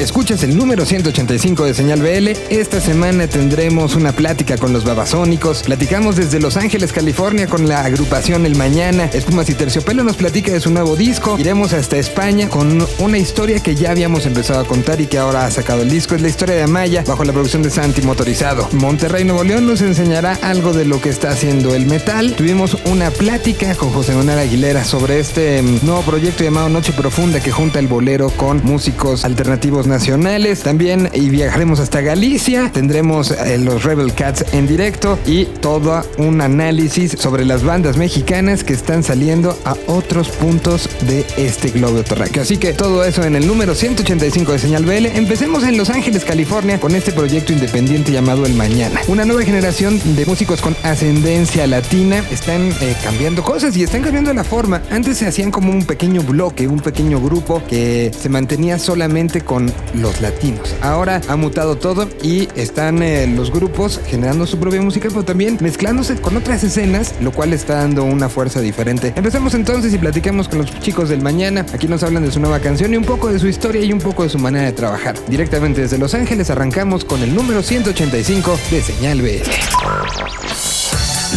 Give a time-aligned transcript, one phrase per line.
[0.00, 2.28] Escuchas el número 185 de Señal BL.
[2.48, 5.62] Esta semana tendremos una plática con los babasónicos.
[5.62, 9.10] Platicamos desde Los Ángeles, California, con la agrupación El Mañana.
[9.12, 11.36] Espumas y Terciopelo nos platica de su nuevo disco.
[11.38, 15.44] Iremos hasta España con una historia que ya habíamos empezado a contar y que ahora
[15.44, 16.14] ha sacado el disco.
[16.14, 18.70] Es la historia de Amaya bajo la producción de Santi Motorizado.
[18.72, 22.36] Monterrey, Nuevo León nos enseñará algo de lo que está haciendo el metal.
[22.38, 27.40] Tuvimos una plática con José Manuel Aguilera sobre este mm, nuevo proyecto llamado Noche Profunda
[27.40, 30.62] que junta el bolero con músicos alternativos nacionales.
[30.62, 32.70] También y viajaremos hasta Galicia.
[32.72, 38.64] Tendremos eh, los Rebel Cats en directo y todo un análisis sobre las bandas mexicanas
[38.64, 42.42] que están saliendo a otros puntos de este globo terráqueo.
[42.42, 45.06] Así que todo eso en el número 185 de Señal BL.
[45.06, 49.00] Empecemos en Los Ángeles, California, con este proyecto independiente llamado El Mañana.
[49.08, 54.32] Una nueva generación de músicos con ascendencia latina están eh, cambiando cosas y están cambiando
[54.32, 54.82] la forma.
[54.90, 59.72] Antes se hacían como un pequeño bloque, un pequeño grupo que se mantenía solamente con
[59.94, 60.74] los latinos.
[60.80, 65.58] Ahora ha mutado todo y están eh, los grupos generando su propia música, pero también
[65.60, 69.12] mezclándose con otras escenas, lo cual está dando una fuerza diferente.
[69.16, 71.66] Empecemos entonces y platicamos con los chicos del mañana.
[71.72, 74.00] Aquí nos hablan de su nueva canción y un poco de su historia y un
[74.00, 75.14] poco de su manera de trabajar.
[75.28, 80.79] Directamente desde Los Ángeles arrancamos con el número 185 de Señal BL.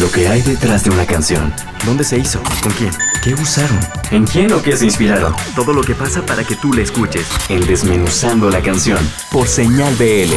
[0.00, 1.52] Lo que hay detrás de una canción.
[1.86, 2.42] ¿Dónde se hizo?
[2.62, 2.90] ¿Con quién?
[3.22, 3.78] ¿Qué usaron?
[4.10, 5.32] ¿En quién o qué se inspiraron?
[5.54, 7.28] Todo lo que pasa para que tú la escuches.
[7.48, 8.98] En Desmenuzando la canción.
[9.30, 10.34] Por Señal BL.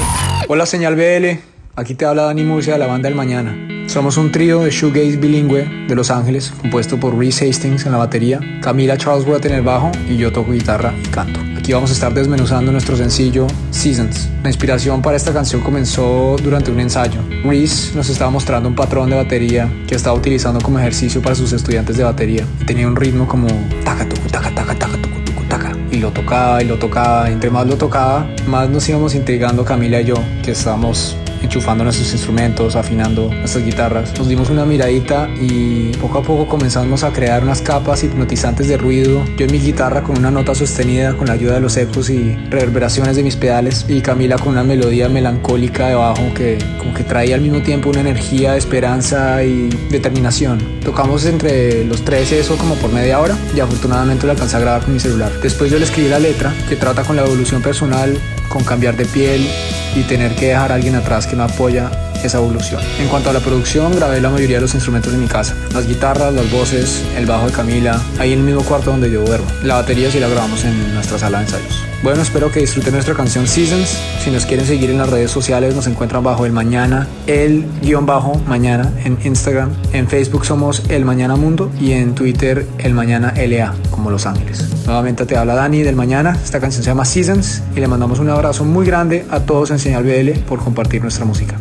[0.47, 1.39] Hola Señal BL.
[1.75, 3.55] Aquí te habla Dani Murcia de la banda del Mañana.
[3.87, 7.97] Somos un trío de shoegaze bilingüe de Los Ángeles, compuesto por Reese Hastings en la
[7.97, 11.39] batería, Camila Charlesworth en el bajo y yo toco guitarra y canto.
[11.67, 14.29] Aquí vamos a estar desmenuzando nuestro sencillo Seasons.
[14.41, 17.19] La inspiración para esta canción comenzó durante un ensayo.
[17.43, 21.51] Reese nos estaba mostrando un patrón de batería que estaba utilizando como ejercicio para sus
[21.51, 22.45] estudiantes de batería.
[22.65, 23.49] Tenía un ritmo como
[23.83, 27.29] taca tucu taca taca taca tucu tucu taca y lo tocaba y lo tocaba.
[27.29, 32.11] Entre más lo tocaba, más nos íbamos intrigando Camila y yo, que estábamos enchufando nuestros
[32.13, 34.17] instrumentos, afinando nuestras guitarras.
[34.17, 38.77] Nos dimos una miradita y poco a poco comenzamos a crear unas capas hipnotizantes de
[38.77, 39.23] ruido.
[39.37, 42.35] Yo en mi guitarra con una nota sostenida con la ayuda de los ecos y
[42.49, 47.03] reverberaciones de mis pedales y Camila con una melodía melancólica de bajo que como que
[47.03, 50.59] traía al mismo tiempo una energía esperanza y determinación.
[50.83, 54.83] Tocamos entre los tres eso como por media hora y afortunadamente lo alcancé a grabar
[54.83, 55.31] con mi celular.
[55.41, 58.17] Después yo le escribí la letra que trata con la evolución personal,
[58.49, 59.47] con cambiar de piel
[59.95, 61.89] y tener que dejar a alguien atrás que no apoya
[62.23, 62.81] esa evolución.
[62.99, 65.55] En cuanto a la producción, grabé la mayoría de los instrumentos de mi casa.
[65.73, 69.23] Las guitarras, las voces, el bajo de Camila, ahí en el mismo cuarto donde yo
[69.23, 69.47] duermo.
[69.63, 71.86] La batería sí la grabamos en nuestra sala de ensayos.
[72.03, 73.97] Bueno, espero que disfruten nuestra canción Seasons.
[74.23, 78.05] Si nos quieren seguir en las redes sociales, nos encuentran bajo el mañana, el guion
[78.05, 79.71] bajo mañana en Instagram.
[79.93, 84.63] En Facebook somos el mañana mundo y en Twitter el mañana LA, como Los Ángeles.
[84.85, 86.37] Nuevamente te habla Dani del mañana.
[86.43, 89.79] Esta canción se llama Seasons y le mandamos un abrazo muy grande a todos en
[89.79, 91.57] Señal BL por compartir nuestra música.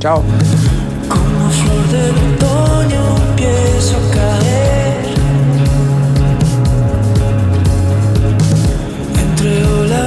[0.00, 0.24] Chao.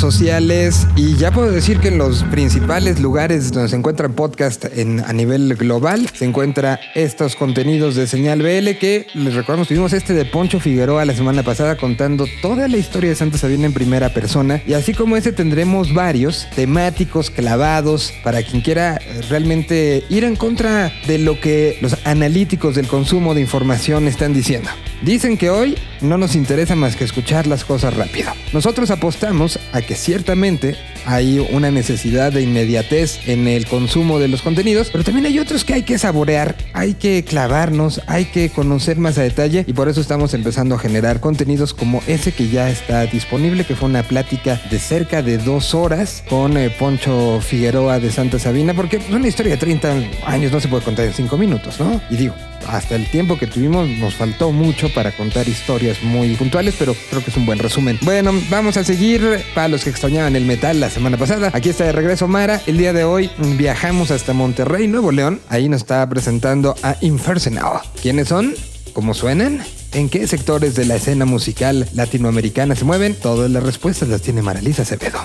[0.00, 5.00] sociales y ya puedo decir que en los principales lugares donde se encuentran podcast en,
[5.00, 10.14] a nivel global se encuentra estos contenidos de Señal BL que les recordamos tuvimos este
[10.14, 14.08] de Poncho Figueroa la semana pasada contando toda la historia de Santa Sabina en primera
[14.14, 18.98] persona y así como ese tendremos varios temáticos clavados para quien quiera
[19.28, 24.70] realmente ir en contra de lo que los analíticos del consumo de información están diciendo.
[25.02, 28.32] Dicen que hoy no nos interesa más que escuchar las cosas rápido.
[28.52, 30.76] Nosotros apostamos a que ciertamente
[31.06, 35.64] hay una necesidad de inmediatez en el consumo de los contenidos, pero también hay otros
[35.64, 39.88] que hay que saborear, hay que clavarnos, hay que conocer más a detalle y por
[39.88, 44.02] eso estamos empezando a generar contenidos como ese que ya está disponible, que fue una
[44.02, 49.08] plática de cerca de dos horas con eh, Poncho Figueroa de Santa Sabina, porque es
[49.08, 49.94] una historia de 30
[50.26, 52.00] años no se puede contar en 5 minutos, ¿no?
[52.10, 52.34] Y digo,
[52.70, 57.22] hasta el tiempo que tuvimos nos faltó mucho para contar historias muy puntuales, pero creo
[57.22, 57.98] que es un buen resumen.
[58.02, 61.50] Bueno, vamos a seguir para los que extrañaban el metal la semana pasada.
[61.52, 62.60] Aquí está de regreso Mara.
[62.66, 65.40] El día de hoy viajamos hasta Monterrey, Nuevo León.
[65.48, 67.80] Ahí nos está presentando a Infernal.
[68.00, 68.54] ¿Quiénes son?
[68.92, 69.62] ¿Cómo suenan?
[69.92, 73.14] ¿En qué sectores de la escena musical latinoamericana se mueven?
[73.14, 75.18] Todas las respuestas las tiene Maralisa Acevedo.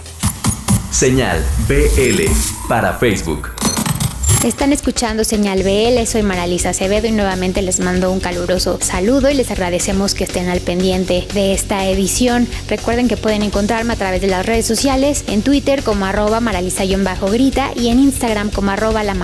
[0.92, 2.24] Señal BL
[2.70, 3.65] para Facebook.
[4.46, 9.34] Están escuchando Señal BL, soy Maralisa Acevedo y nuevamente les mando un caluroso saludo y
[9.34, 12.48] les agradecemos que estén al pendiente de esta edición.
[12.70, 17.72] Recuerden que pueden encontrarme a través de las redes sociales, en Twitter como arroba maralisa-grita
[17.76, 19.16] y en Instagram como arroba la.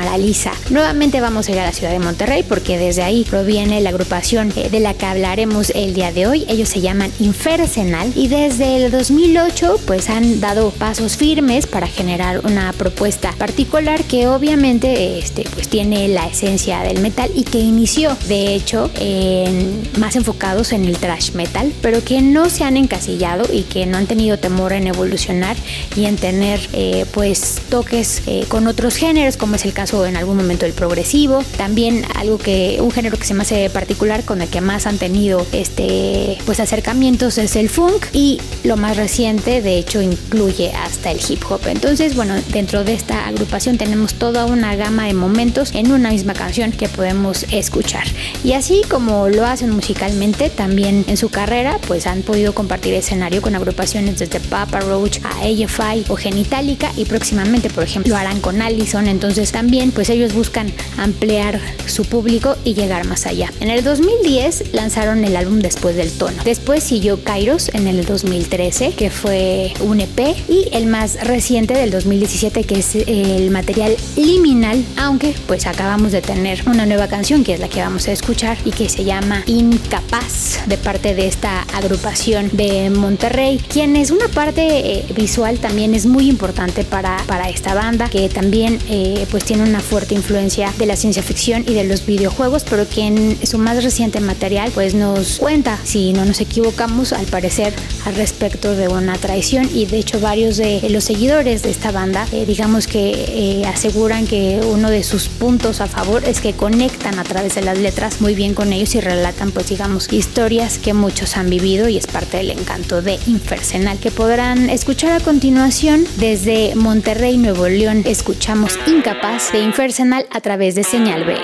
[0.72, 4.52] Nuevamente vamos a ir a la ciudad de Monterrey porque desde ahí proviene la agrupación
[4.56, 6.46] eh, de la que hablaremos el día de hoy.
[6.48, 12.44] Ellos se llaman Infersenal y desde el 2008 pues han dado pasos firmes para generar
[12.44, 18.16] una propuesta particular que obviamente este, pues tiene la esencia del metal y que inició,
[18.28, 23.46] de hecho, en, más enfocados en el thrash metal, pero que no se han encasillado
[23.52, 25.56] y que no han tenido temor en evolucionar
[25.96, 30.18] y en tener eh, pues toques eh, con otros géneros, como es el caso en
[30.18, 31.44] algún momento del progresivo.
[31.58, 34.98] También algo que, un género que se me hace particular con el que más han
[34.98, 41.12] tenido este pues acercamientos es el funk y lo más reciente de hecho incluye hasta
[41.12, 41.62] el hip hop.
[41.68, 46.34] Entonces, bueno, dentro de esta agrupación tenemos toda una gama de momentos en una misma
[46.34, 48.04] canción que podemos escuchar.
[48.44, 53.42] Y así como lo hacen musicalmente, también en su carrera, pues han podido compartir escenario
[53.42, 58.40] con agrupaciones desde Papa Roach a AFI o Genitalica y próximamente, por ejemplo, lo harán
[58.40, 59.08] con Allison.
[59.08, 63.52] Entonces también, pues ellos buscan ampliar su público y llegar más allá.
[63.60, 66.44] En el 2010 lanzaron el álbum Después del Tono.
[66.44, 71.92] Después siguió Kairos en el 2013, que fue un EP, y el más reciente del
[71.92, 77.54] 2017, que es el material Liminal, aunque pues acabamos de tener una nueva canción que
[77.54, 81.62] es la que vamos a escuchar y que se llama Incapaz de parte de esta
[81.74, 84.62] agrupación de Monterrey, quien es una parte
[85.00, 89.64] eh, visual también es muy importante para, para esta banda que también eh, pues tiene
[89.64, 93.58] una fuerte influencia de la ciencia ficción y de los videojuegos, pero que en su
[93.58, 97.74] más reciente material pues nos cuenta, si no nos equivocamos, al parecer
[98.06, 99.70] al respecto de una traición.
[99.74, 104.60] Y de hecho varios de los seguidores de esta banda eh, digamos que aseguran que
[104.72, 108.36] uno de sus puntos a favor es que conectan a través de las letras muy
[108.36, 112.38] bien con ellos y relatan pues digamos historias que muchos han vivido y es parte
[112.38, 118.04] del encanto de Infersenal que podrán escuchar a continuación desde Monterrey, Nuevo León.
[118.06, 121.36] Escuchamos Incapaz de Infersenal a través de Señal BL.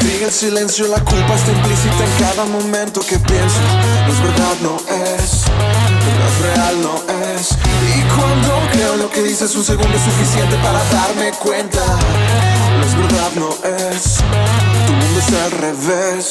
[0.00, 3.60] Intriga el silencio, la culpa está implícita en cada momento que pienso.
[4.08, 5.44] Es verdad, no es.
[6.26, 7.02] Es real, no
[7.34, 7.65] es.
[8.98, 11.80] Lo que dices, un segundo es suficiente para darme cuenta.
[12.84, 14.16] Es verdad, no es.
[14.86, 16.30] Tu mundo es al revés.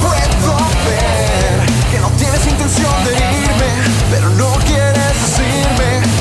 [0.00, 3.70] Puedo ver que no tienes intención de irme,
[4.10, 6.13] pero no quieres decirme.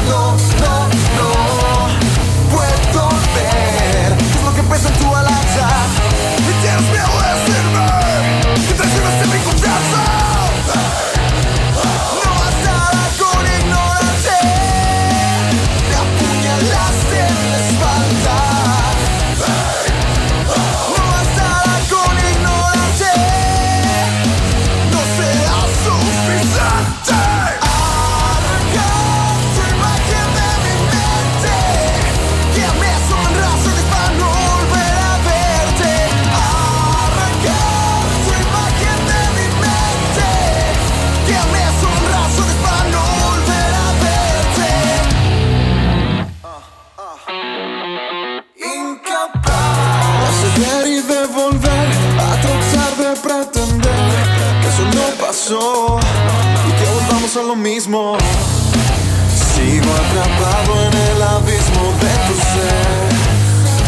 [59.55, 63.11] Sigo atrapado en el abismo de tu ser,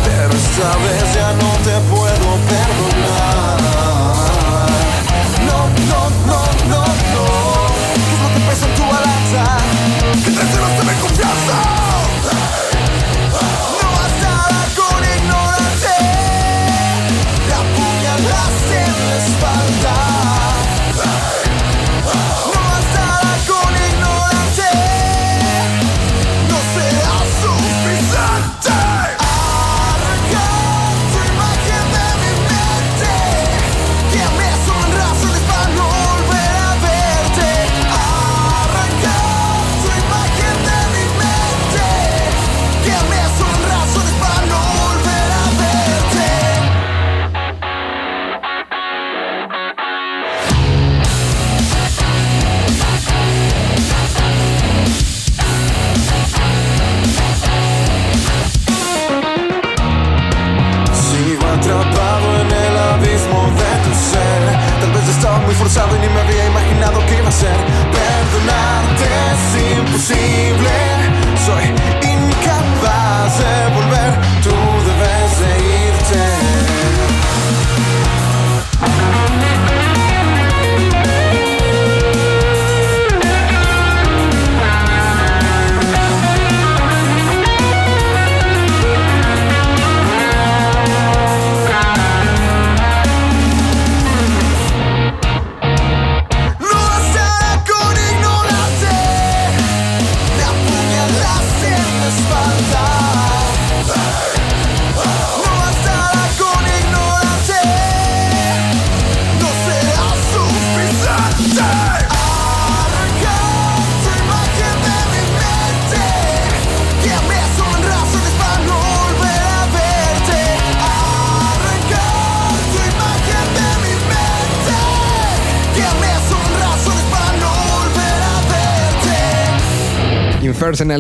[0.06, 3.65] pero esta vez ya no te puedo perdonar.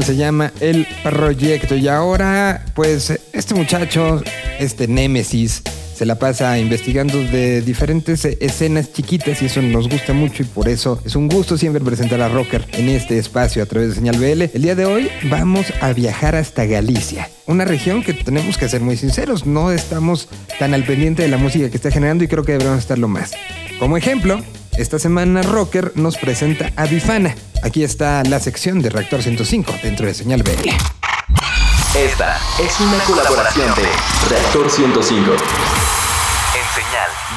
[0.03, 1.75] Se llama el proyecto.
[1.75, 4.21] Y ahora, pues, este muchacho,
[4.59, 5.61] este Némesis,
[5.95, 10.67] se la pasa investigando de diferentes escenas chiquitas y eso nos gusta mucho y por
[10.67, 14.17] eso es un gusto siempre presentar a Rocker en este espacio a través de Señal
[14.17, 14.49] BL.
[14.53, 18.81] El día de hoy vamos a viajar hasta Galicia, una región que tenemos que ser
[18.81, 20.27] muy sinceros, no estamos
[20.59, 23.31] tan al pendiente de la música que está generando y creo que deberíamos estarlo más.
[23.79, 24.41] Como ejemplo,
[24.77, 27.35] esta semana Rocker nos presenta a Bifana.
[27.65, 30.69] Aquí está la sección de Reactor 105 dentro de Señal BL.
[31.97, 35.84] Esta es una colaboración de Reactor 105 en Señal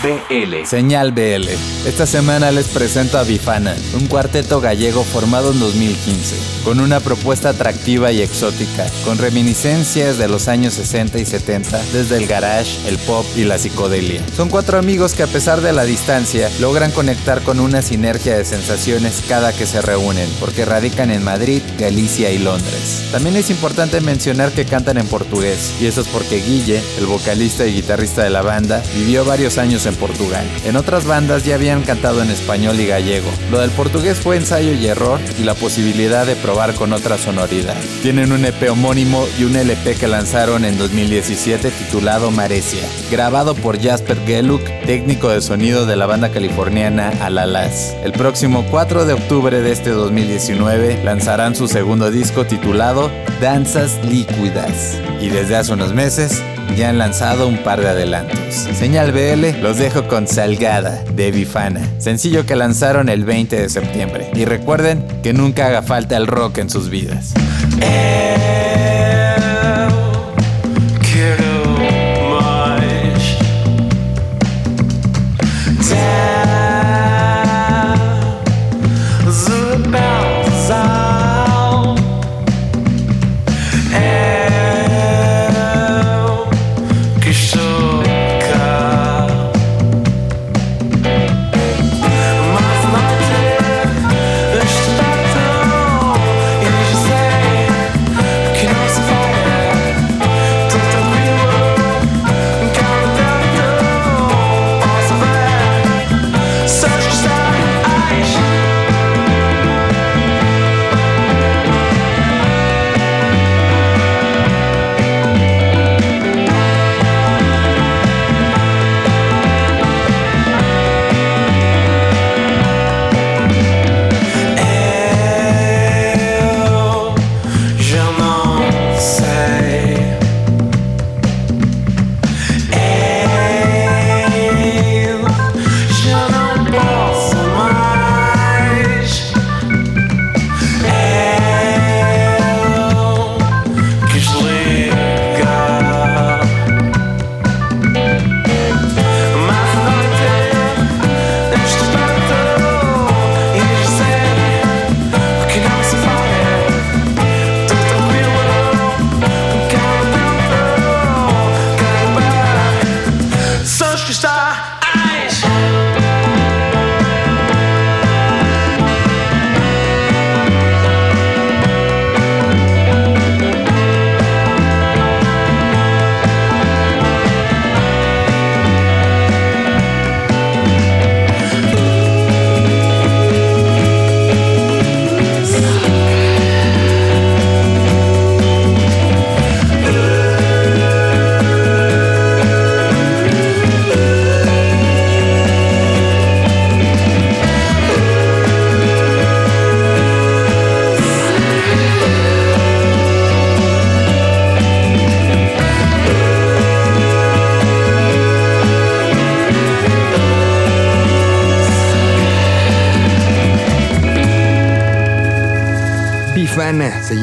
[0.02, 0.64] BL.
[0.64, 1.49] Señal BL.
[1.87, 7.49] Esta semana les presento a Bifana, un cuarteto gallego formado en 2015, con una propuesta
[7.49, 12.99] atractiva y exótica, con reminiscencias de los años 60 y 70, desde el garage, el
[12.99, 14.23] pop y la psicodelia.
[14.37, 18.44] Son cuatro amigos que a pesar de la distancia logran conectar con una sinergia de
[18.44, 23.04] sensaciones cada que se reúnen, porque radican en Madrid, Galicia y Londres.
[23.11, 27.66] También es importante mencionar que cantan en portugués, y eso es porque Guille, el vocalista
[27.66, 30.46] y guitarrista de la banda, vivió varios años en Portugal.
[30.64, 33.28] En otras bandas ya habían cantado en español y gallego.
[33.50, 37.76] Lo del portugués fue ensayo y error y la posibilidad de probar con otra sonoridad.
[38.00, 43.78] Tienen un EP homónimo y un LP que lanzaron en 2017 titulado Maresia, grabado por
[43.78, 47.94] Jasper Geluk, técnico de sonido de la banda californiana Alalas.
[48.02, 53.10] El próximo 4 de octubre de este 2019 lanzarán su segundo disco titulado
[53.42, 54.98] Danzas Líquidas.
[55.20, 56.42] Y desde hace unos meses
[56.76, 58.54] ya han lanzado un par de adelantos.
[58.75, 64.30] Señal BL los dejo con Salgada de Bifana, sencillo que lanzaron el 20 de septiembre.
[64.34, 67.34] Y recuerden que nunca haga falta el rock en sus vidas.
[67.78, 68.97] Quero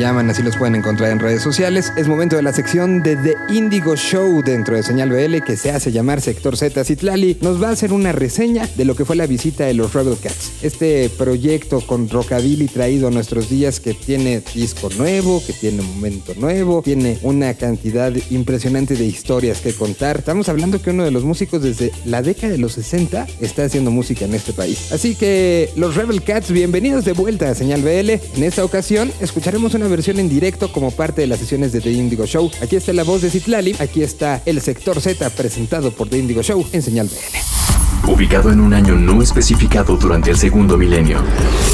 [0.05, 1.91] llaman, así los pueden encontrar en redes sociales.
[1.97, 5.71] Es momento de la sección de The Indigo Show dentro de Señal BL que se
[5.71, 6.83] hace llamar Sector Z.
[6.83, 9.95] Citlali nos va a hacer una reseña de lo que fue la visita de los
[9.95, 10.51] Rebel Cats.
[10.61, 16.35] Este proyecto con rockabilly traído a nuestros días que tiene disco nuevo, que tiene momento
[16.35, 20.17] nuevo, tiene una cantidad impresionante de historias que contar.
[20.17, 23.89] Estamos hablando que uno de los músicos desde la década de los 60 está haciendo
[23.89, 24.91] música en este país.
[24.91, 28.11] Así que los Rebel Cats, bienvenidos de vuelta a Señal BL.
[28.37, 31.91] En esta ocasión escucharemos una versión en directo como parte de las sesiones de The
[31.91, 32.51] Indigo Show.
[32.61, 36.41] Aquí está la voz de Citlali, aquí está el sector Z presentado por The Indigo
[36.41, 37.64] Show en Señal BL.
[38.07, 41.23] Ubicado en un año no especificado durante el segundo milenio,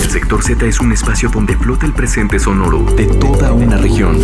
[0.01, 4.17] el sector Z es un espacio donde flota el presente sonoro de toda una región.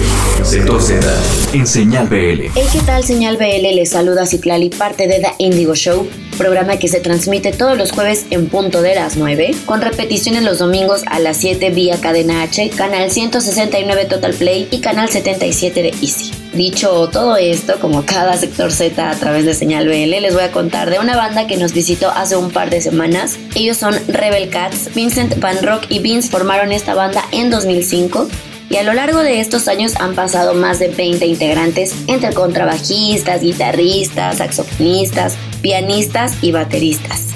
[0.43, 1.05] Sector Z
[1.53, 2.49] en Señal BL.
[2.55, 3.03] Hey, ¿qué tal?
[3.03, 6.07] Señal BL les saluda Citlali, parte de The Indigo Show,
[6.38, 10.60] programa que se transmite todos los jueves en punto de las 9, con repeticiones los
[10.60, 15.89] domingos a las 7 vía Cadena H, canal 169 Total Play y canal 77 de
[15.89, 16.46] Easy.
[16.57, 20.51] Dicho todo esto, como cada sector Z a través de Señal BL, les voy a
[20.51, 23.37] contar de una banda que nos visitó hace un par de semanas.
[23.53, 28.27] Ellos son Rebel Cats, Vincent Van Rock y Vince formaron esta banda en 2005
[28.71, 33.41] y a lo largo de estos años han pasado más de 20 integrantes entre contrabajistas,
[33.41, 37.27] guitarristas, saxofonistas, pianistas y bateristas.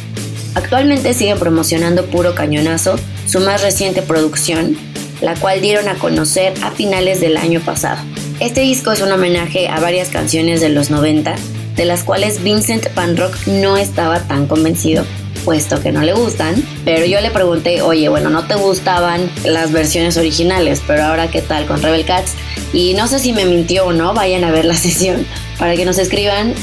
[0.55, 2.95] Actualmente siguen promocionando Puro Cañonazo,
[3.27, 4.75] su más reciente producción,
[5.21, 8.01] la cual dieron a conocer a finales del año pasado.
[8.41, 11.35] Este disco es un homenaje a varias canciones de los 90,
[11.75, 15.05] de las cuales Vincent Van Rock no estaba tan convencido,
[15.45, 19.71] puesto que no le gustan, pero yo le pregunté, oye, bueno, no te gustaban las
[19.71, 22.33] versiones originales, pero ahora qué tal con Rebel Cats?
[22.73, 25.23] Y no sé si me mintió o no, vayan a ver la sesión
[25.59, 26.55] para que nos escriban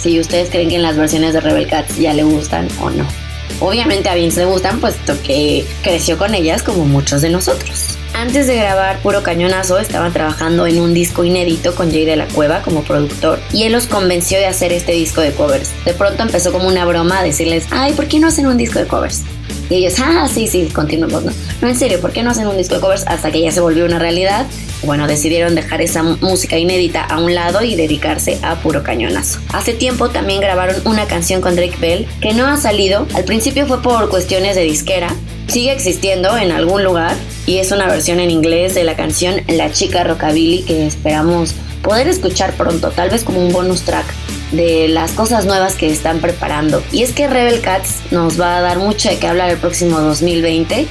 [0.00, 3.23] si ustedes creen que en las versiones de Rebel Cats ya le gustan o no.
[3.60, 7.98] Obviamente a Vince le gustan, puesto que creció con ellas como muchos de nosotros.
[8.14, 12.26] Antes de grabar Puro Cañonazo estaban trabajando en un disco inédito con Jay de la
[12.28, 15.72] Cueva como productor y él los convenció de hacer este disco de covers.
[15.84, 18.78] De pronto empezó como una broma a decirles, ay, ¿por qué no hacen un disco
[18.78, 19.22] de covers?
[19.68, 21.32] Y ellos, ah, sí, sí, continuamos, ¿no?
[21.60, 23.04] No, en serio, ¿por qué no hacen un disco de covers?
[23.06, 24.46] Hasta que ya se volvió una realidad.
[24.84, 29.40] Bueno, decidieron dejar esa música inédita a un lado y dedicarse a puro cañonazo.
[29.52, 33.06] Hace tiempo también grabaron una canción con Drake Bell que no ha salido.
[33.14, 35.08] Al principio fue por cuestiones de disquera.
[35.48, 37.16] Sigue existiendo en algún lugar
[37.46, 42.08] y es una versión en inglés de la canción La chica rockabilly que esperamos poder
[42.08, 44.06] escuchar pronto, tal vez como un bonus track
[44.52, 46.82] de las cosas nuevas que están preparando.
[46.92, 50.00] Y es que Rebel Cats nos va a dar mucho de qué hablar el próximo
[50.00, 50.86] 2020.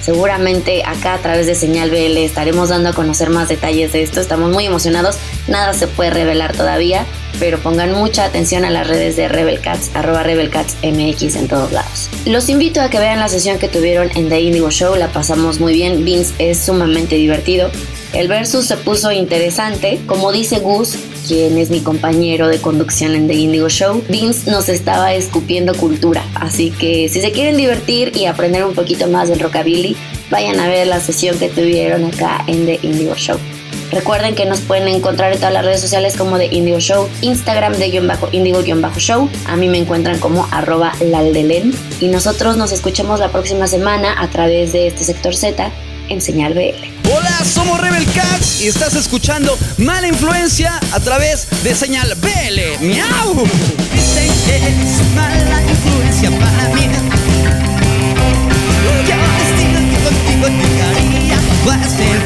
[0.00, 4.20] Seguramente acá a través de Señal BL estaremos dando a conocer más detalles de esto.
[4.20, 5.16] Estamos muy emocionados.
[5.48, 7.04] Nada se puede revelar todavía,
[7.38, 11.48] pero pongan mucha atención a las redes de Rebel Cats, arroba Rebel Cats MX en
[11.48, 12.08] todos lados.
[12.26, 14.96] Los invito a que vean la sesión que tuvieron en The Indigo Show.
[14.96, 16.04] La pasamos muy bien.
[16.04, 17.70] Vince es sumamente divertido.
[18.12, 20.00] El versus se puso interesante.
[20.06, 20.96] Como dice Gus,
[21.28, 26.24] quien es mi compañero de conducción en The Indigo Show, Vince nos estaba escupiendo cultura.
[26.34, 29.94] Así que si se quieren divertir y aprender un poquito más del rockabilly,
[30.30, 33.38] vayan a ver la sesión que tuvieron acá en The Indigo Show.
[33.92, 37.74] Recuerden que nos pueden encontrar en todas las redes sociales como The Indigo Show, Instagram
[37.74, 39.28] de guion bajo Indigo guion bajo show.
[39.46, 41.74] A mí me encuentran como arroba laldelen.
[42.00, 45.70] Y nosotros nos escuchamos la próxima semana a través de este sector Z
[46.08, 46.97] en Señal BL.
[47.44, 52.84] Somos Rebel Cats y estás escuchando Mala Influencia a través de Señal BL.
[52.84, 53.46] ¡Miau!
[53.94, 56.88] Dicen que es mala influencia para mí.
[59.06, 62.18] Yo destino que contigo llegaría a ser.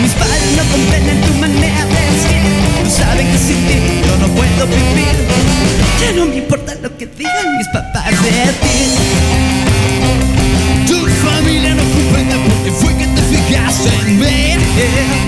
[0.00, 2.42] Mis padres no comprenden tu manera de ser.
[2.84, 5.16] No saben que sin ti yo no puedo vivir.
[6.00, 9.57] Ya no me importa lo que digan mis papás de ti.
[14.18, 15.27] Fijaste en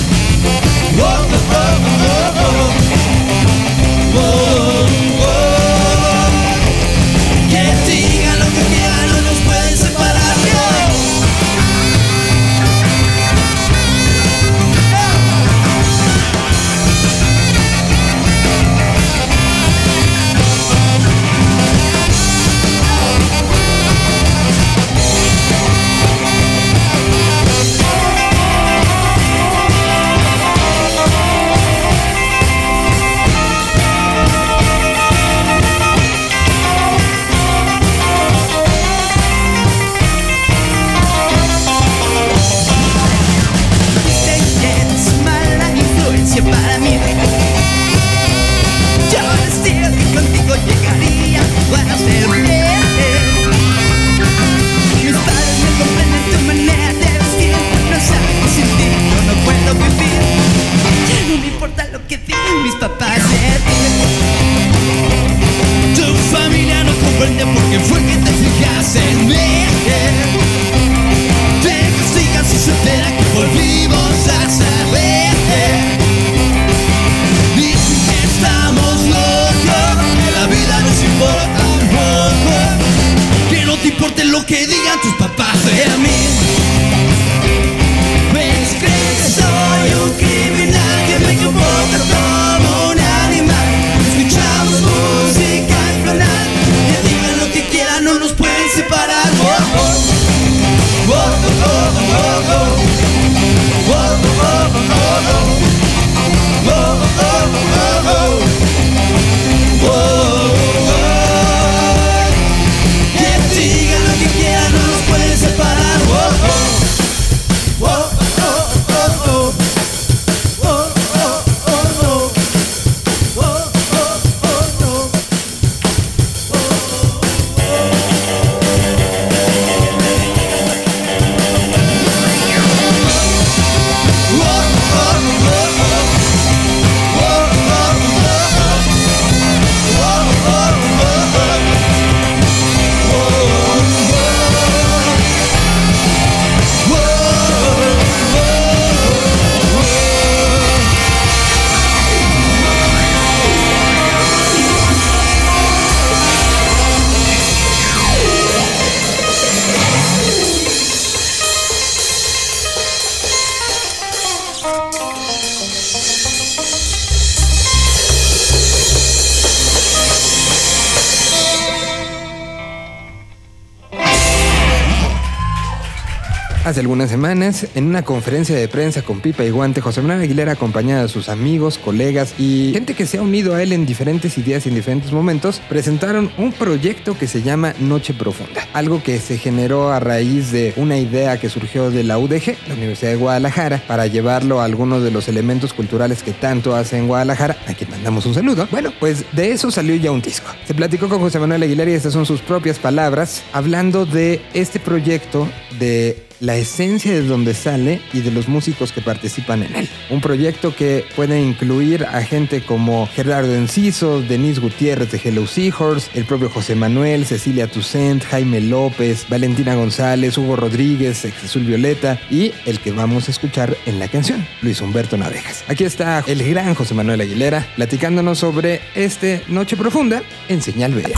[177.07, 181.09] Semanas, en una conferencia de prensa con pipa y guante, José Manuel Aguilera, acompañado de
[181.09, 184.69] sus amigos, colegas y gente que se ha unido a él en diferentes ideas y
[184.69, 188.67] en diferentes momentos, presentaron un proyecto que se llama Noche Profunda.
[188.73, 192.73] Algo que se generó a raíz de una idea que surgió de la UDG, la
[192.73, 197.07] Universidad de Guadalajara, para llevarlo a algunos de los elementos culturales que tanto hace en
[197.07, 198.67] Guadalajara, a quien mandamos un saludo.
[198.71, 200.51] Bueno, pues de eso salió ya un disco.
[200.65, 204.79] Se platicó con José Manuel Aguilera y estas son sus propias palabras, hablando de este
[204.79, 205.47] proyecto
[205.79, 209.89] de la esencia de donde sale y de los músicos que participan en él.
[210.09, 216.09] Un proyecto que puede incluir a gente como Gerardo Enciso, Denise Gutiérrez de Hello Seahorse,
[216.15, 222.51] el propio José Manuel, Cecilia Toussaint, Jaime López, Valentina González, Hugo Rodríguez, Jesús Violeta y
[222.65, 225.63] el que vamos a escuchar en la canción, Luis Humberto Navejas.
[225.67, 231.11] Aquí está el gran José Manuel Aguilera platicándonos sobre este Noche Profunda en Señal BL.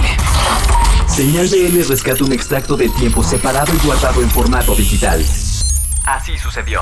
[1.16, 5.24] Señal BL rescata un extracto de tiempo separado y guardado en formato digital.
[6.06, 6.80] Así sucedió.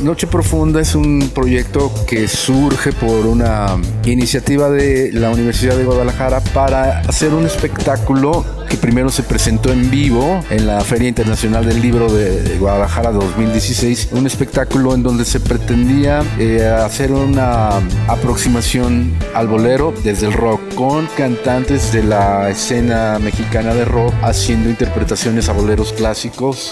[0.00, 6.40] Noche Profunda es un proyecto que surge por una iniciativa de la Universidad de Guadalajara
[6.40, 11.80] para hacer un espectáculo que primero se presentó en vivo en la Feria Internacional del
[11.80, 17.76] Libro de Guadalajara 2016, un espectáculo en donde se pretendía eh, hacer una
[18.08, 24.68] aproximación al bolero desde el rock con cantantes de la escena mexicana de rock haciendo
[24.68, 26.70] interpretaciones a boleros clásicos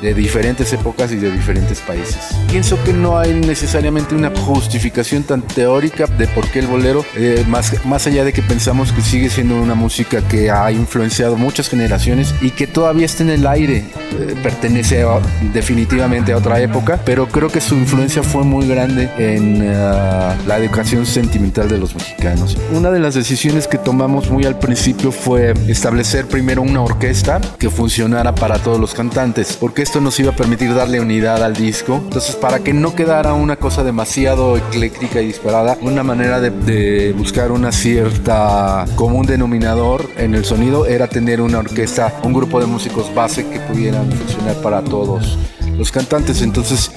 [0.00, 2.16] de diferentes épocas y de diferentes países.
[2.50, 7.44] Pienso que no hay necesariamente una justificación tan teórica de por qué el bolero, eh,
[7.48, 11.68] más, más allá de que pensamos que sigue siendo una música que ha influenciado muchas
[11.68, 15.20] generaciones y que todavía está en el aire, eh, pertenece a-
[15.52, 20.58] definitivamente a otra época, pero creo que su influencia fue muy grande en ah, la
[20.58, 22.56] educación sentimental de los mexicanos.
[22.72, 27.70] Una de las decisiones que tomamos muy al principio fue establecer primero una orquesta que
[27.70, 32.00] funcionara para todos los cantantes, porque esto nos iba a permitir darle unidad al disco.
[32.04, 37.12] Entonces, para que no quedara una cosa demasiado ecléctica y disparada, una manera de, de
[37.12, 42.66] buscar una cierta común denominador en el sonido era tener una orquesta, un grupo de
[42.66, 45.38] músicos base que pudieran funcionar para todos
[45.80, 46.42] los cantantes.
[46.42, 46.92] Entonces,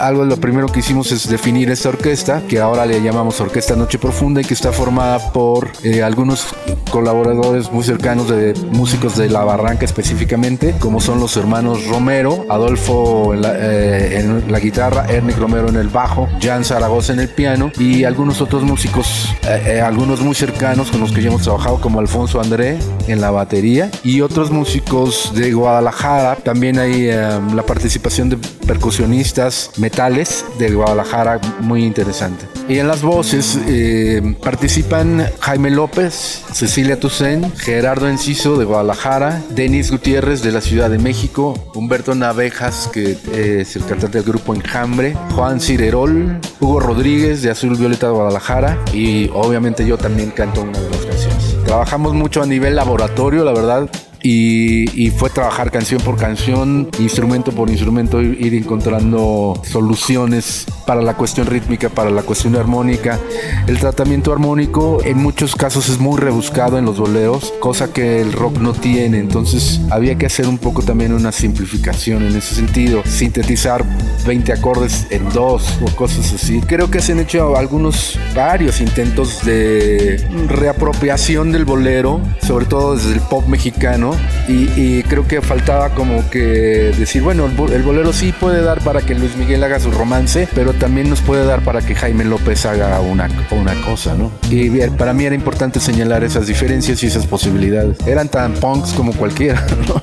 [0.00, 3.98] algo lo primero que hicimos es definir esta orquesta, que ahora le llamamos Orquesta Noche
[3.98, 6.46] Profunda y que está formada por eh, algunos
[6.90, 13.34] colaboradores muy cercanos de músicos de La Barranca específicamente, como son los hermanos Romero, Adolfo
[13.34, 18.04] en la, eh, guitarra, Ernick Romero en el bajo, Jan Zaragoza en el piano y
[18.04, 22.40] algunos otros músicos, eh, algunos muy cercanos con los que ya hemos trabajado, como Alfonso
[22.40, 26.36] André en la batería y otros músicos de Guadalajara.
[26.36, 32.46] También hay la participación de percusionistas metales de Guadalajara muy interesante.
[32.68, 39.90] Y en las voces eh, participan Jaime López, Cecilia Toussaint, Gerardo Enciso de Guadalajara, Denis
[39.90, 45.16] Gutiérrez de la Ciudad de México, Humberto Navejas, que es el cantante del grupo Enjambre,
[45.34, 50.78] Juan Cirerol, Hugo Rodríguez de Azul Violeta de Guadalajara y obviamente yo también canto una
[50.78, 51.56] de las canciones.
[51.64, 53.90] Trabajamos mucho a nivel laboratorio, la verdad.
[54.26, 61.46] Y, fue trabajar canción por canción, instrumento por instrumento, ir, encontrando soluciones para la cuestión
[61.46, 63.18] rítmica, para la cuestión armónica.
[63.66, 68.32] El tratamiento armónico en muchos casos es muy rebuscado en los boleros, cosa que el
[68.32, 73.02] rock no tiene, entonces había que hacer un poco también una simplificación en ese sentido,
[73.04, 73.84] sintetizar
[74.26, 76.60] 20 acordes en dos o cosas así.
[76.60, 83.14] Creo que se han hecho algunos, varios intentos de reapropiación del bolero, sobre todo desde
[83.14, 84.14] el pop mexicano,
[84.48, 89.00] y, y, creo que faltaba como que decir, bueno, el bolero sí puede dar para
[89.00, 92.66] que Luis Miguel haga su romance, pero también nos puede dar para que Jaime López
[92.66, 94.30] haga una, una cosa, ¿no?
[94.50, 97.98] Y para mí era importante señalar esas diferencias y esas posibilidades.
[98.06, 100.02] Eran tan punks como cualquiera, ¿no?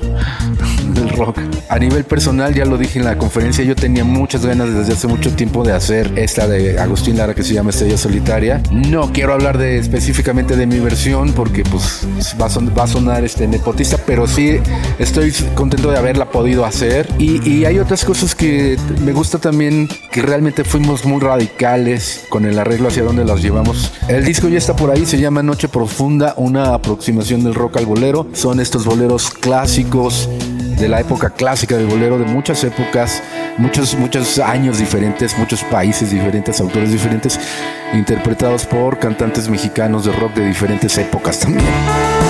[1.11, 1.39] Rock.
[1.69, 5.07] A nivel personal, ya lo dije en la conferencia, yo tenía muchas ganas desde hace
[5.07, 8.61] mucho tiempo de hacer esta de Agustín Lara que se llama Estrella Solitaria.
[8.71, 12.05] No quiero hablar de específicamente de mi versión porque pues
[12.39, 14.59] va a, son, va a sonar este nepotista, pero sí
[14.99, 17.07] estoy contento de haberla podido hacer.
[17.17, 22.45] Y, y, hay otras cosas que me gusta también, que realmente fuimos muy radicales con
[22.45, 23.91] el arreglo hacia donde las llevamos.
[24.07, 27.85] El disco ya está por ahí, se llama Noche Profunda, una aproximación del rock al
[27.85, 28.27] bolero.
[28.33, 30.29] Son estos boleros clásicos
[30.81, 33.21] de la época clásica del bolero, de muchas épocas,
[33.57, 37.39] muchos, muchos años diferentes, muchos países diferentes, autores diferentes,
[37.93, 42.20] interpretados por cantantes mexicanos de rock de diferentes épocas también.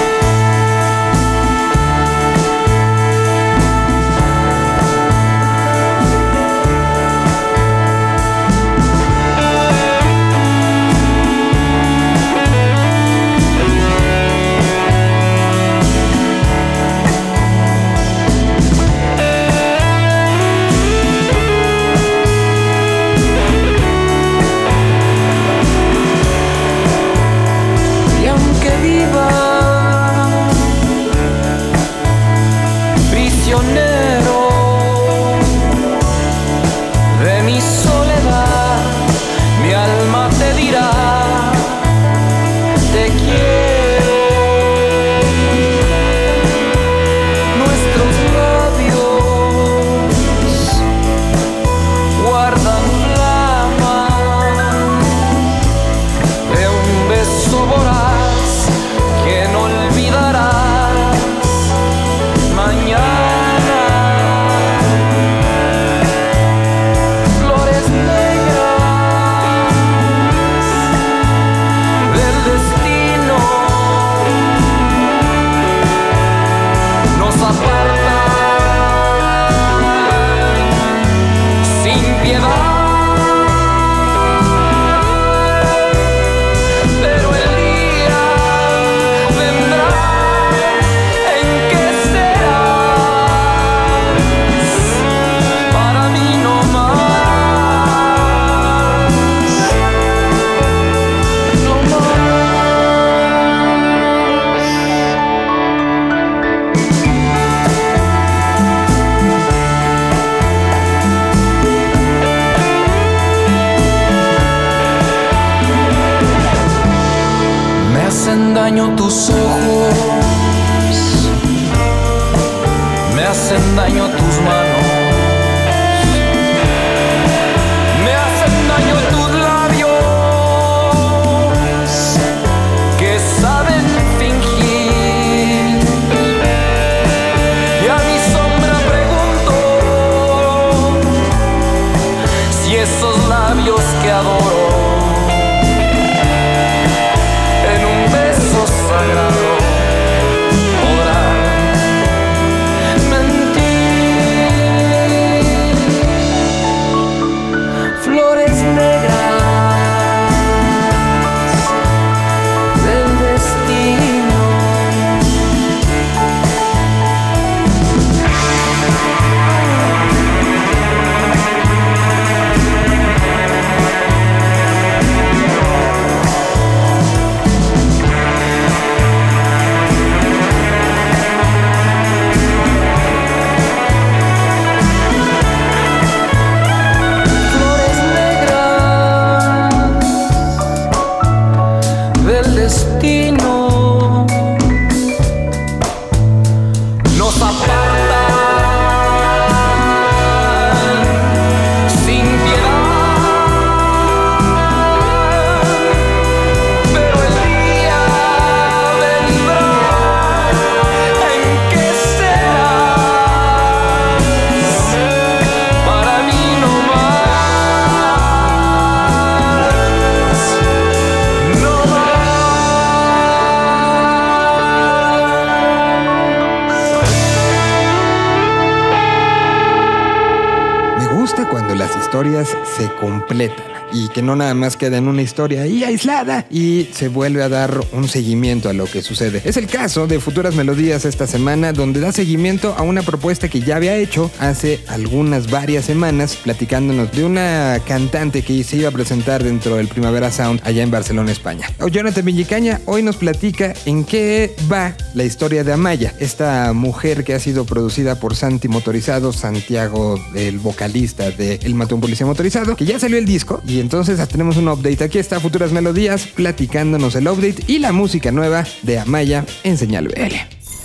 [233.94, 237.50] Y que no nada más queda en una historia ahí aislada y se vuelve a
[237.50, 239.42] dar un seguimiento a lo que sucede.
[239.46, 243.62] Es el caso de Futuras Melodías esta semana donde da seguimiento a una propuesta que
[243.62, 248.92] ya había hecho hace algunas varias semanas platicándonos de una cantante que se iba a
[248.92, 251.68] presentar dentro del Primavera Sound allá en Barcelona, España.
[251.92, 257.34] Jonathan Villicaña hoy nos platica en qué va la historia de Amaya, esta mujer que
[257.34, 262.86] ha sido producida por Santi Motorizado, Santiago, el vocalista de El Matón Policía Motorizado, que
[262.86, 265.04] ya salió el disco y entonces tenemos un update.
[265.04, 270.08] Aquí está Futuras Melodías platicándonos el update y la música nueva de Amaya en Señal
[270.08, 270.36] BL.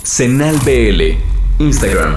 [0.03, 1.63] Señal BL.
[1.63, 2.15] Instagram.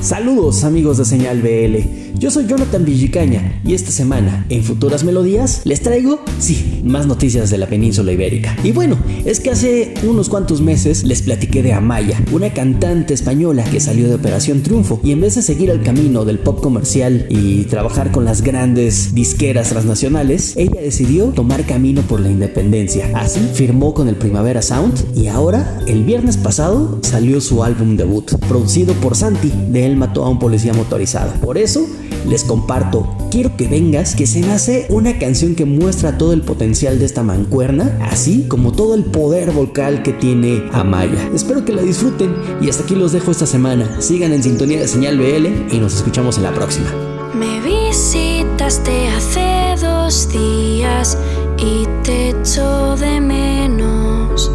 [0.00, 2.03] Saludos amigos de Señal BL.
[2.16, 7.50] Yo soy Jonathan Villicaña y esta semana en Futuras Melodías les traigo, sí, más noticias
[7.50, 8.56] de la península ibérica.
[8.62, 13.64] Y bueno, es que hace unos cuantos meses les platiqué de Amaya, una cantante española
[13.64, 17.26] que salió de Operación Triunfo y en vez de seguir el camino del pop comercial
[17.30, 23.10] y trabajar con las grandes disqueras transnacionales, ella decidió tomar camino por la independencia.
[23.14, 28.36] Así firmó con el Primavera Sound y ahora, el viernes pasado, salió su álbum debut,
[28.46, 31.32] producido por Santi, de Él mató a un policía motorizado.
[31.40, 31.84] Por eso,
[32.28, 37.00] les comparto Quiero que vengas, que se nace una canción que muestra todo el potencial
[37.00, 41.30] de esta mancuerna, así como todo el poder vocal que tiene Amaya.
[41.34, 44.00] Espero que la disfruten y hasta aquí los dejo esta semana.
[44.00, 46.86] Sigan en sintonía de señal BL y nos escuchamos en la próxima.
[47.34, 51.18] Me visitaste hace dos días
[51.58, 54.52] y te echo de menos.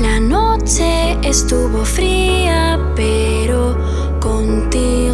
[0.00, 3.76] La noche estuvo fría, pero
[4.18, 5.09] contigo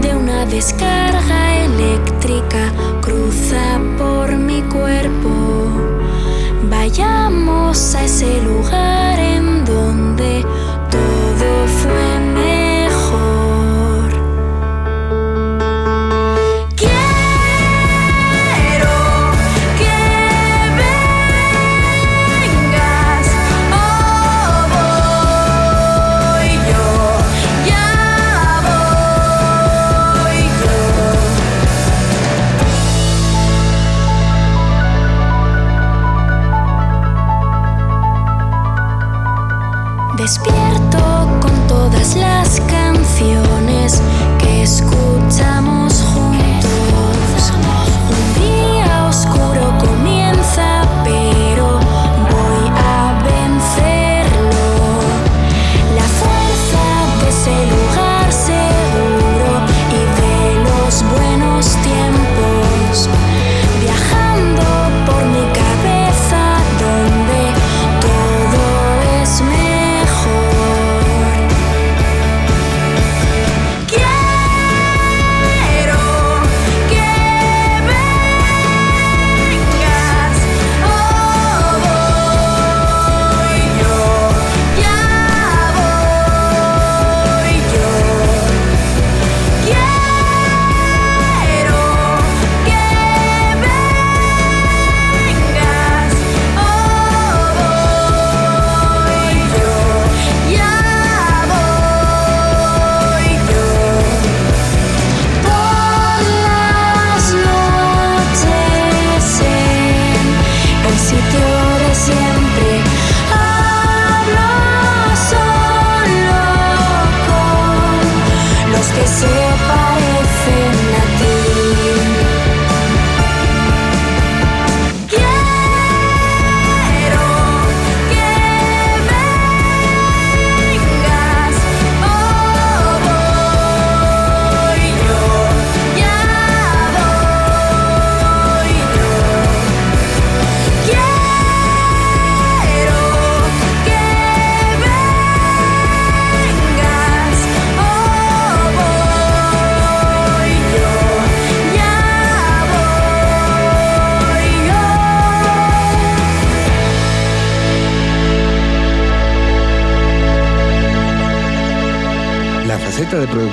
[0.00, 2.72] de una descarga eléctrica
[3.02, 5.68] cruza por mi cuerpo.
[6.70, 10.46] Vayamos a ese lugar en donde
[10.90, 12.23] todo fue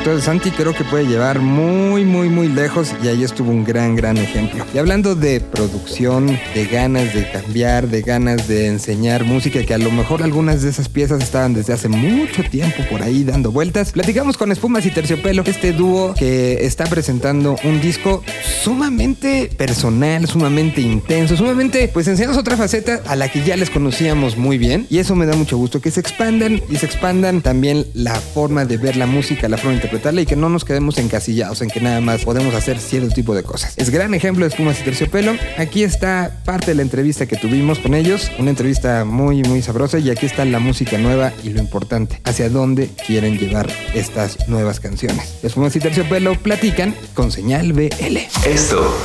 [0.10, 3.96] de Santi creo que puede llevar muy, muy, muy lejos y ahí estuvo un gran,
[3.96, 4.66] gran ejemplo.
[4.74, 9.78] Y hablando de producción, de ganas de cambiar, de ganas de enseñar música, que a
[9.78, 13.92] lo mejor algunas de esas piezas estaban desde hace mucho tiempo por ahí dando vueltas,
[13.92, 18.24] platicamos con Espumas y Terciopelo, este dúo que está presentando un disco
[18.64, 24.38] sumamente personal, sumamente intenso, sumamente, pues enseñamos otra faceta a la que ya les conocíamos
[24.38, 27.86] muy bien y eso me da mucho gusto, que se expandan y se expandan también
[27.94, 30.98] la forma de ver la música, la forma de interpretarla y que no nos quedemos
[30.98, 33.74] encasillados en que nada más podemos hacer cierto tipo de cosas.
[33.78, 35.34] Es gran ejemplo de espumas y terciopelo.
[35.58, 40.00] Aquí está parte de la entrevista que tuvimos con ellos, una entrevista muy, muy sabrosa
[40.00, 44.80] y aquí está la música nueva y lo importante, hacia dónde quieren llevar estas nuevas
[44.80, 45.40] canciones.
[45.44, 48.18] Espumas y terciopelo platican con señal BL.
[48.46, 48.96] Esto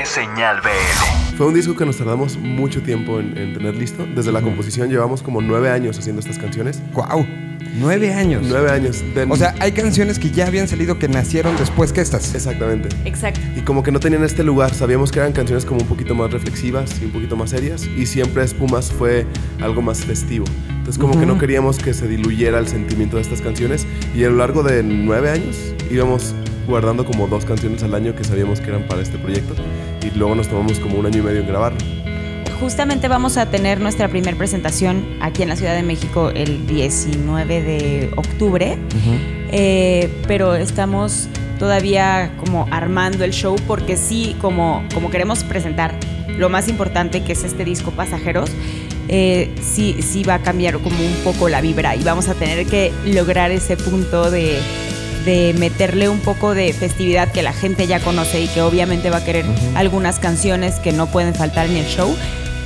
[0.00, 1.36] es Señal BL.
[1.36, 4.06] Fue un disco que nos tardamos mucho tiempo en, en tener listo.
[4.14, 6.80] Desde la composición llevamos como nueve años haciendo estas canciones.
[6.92, 7.26] ¡Wow!
[7.76, 8.42] Nueve años.
[8.48, 9.02] Nueve años.
[9.14, 12.34] De- O sea, hay canciones que ya habían salido que nacieron después que estas.
[12.34, 12.88] Exactamente.
[13.04, 13.40] Exacto.
[13.56, 16.30] Y como que no tenían este lugar, sabíamos que eran canciones como un poquito más
[16.32, 17.84] reflexivas y un poquito más serias.
[17.96, 19.26] Y siempre Espumas fue
[19.60, 20.44] algo más festivo.
[20.68, 23.86] Entonces como que no queríamos que se diluyera el sentimiento de estas canciones.
[24.14, 25.56] Y a lo largo de nueve años
[25.90, 26.34] íbamos
[26.68, 29.54] guardando como dos canciones al año que sabíamos que eran para este proyecto.
[30.02, 31.78] Y luego nos tomamos como un año y medio en grabarlo.
[32.60, 37.62] Justamente vamos a tener nuestra primera presentación aquí en la Ciudad de México el 19
[37.62, 38.78] de octubre,
[39.56, 41.28] Eh, pero estamos
[41.60, 45.94] todavía como armando el show porque sí, como, como queremos presentar
[46.38, 48.50] lo más importante que es este disco Pasajeros,
[49.08, 52.66] eh, sí, sí va a cambiar como un poco la vibra y vamos a tener
[52.66, 54.58] que lograr ese punto de,
[55.24, 59.18] de meterle un poco de festividad que la gente ya conoce y que obviamente va
[59.18, 59.44] a querer
[59.76, 62.16] algunas canciones que no pueden faltar en el show,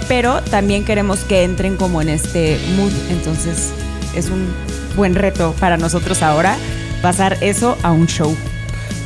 [0.09, 3.73] pero también queremos que entren como en este mood, entonces
[4.17, 4.47] es un
[4.97, 6.57] buen reto para nosotros ahora
[7.03, 8.35] pasar eso a un show.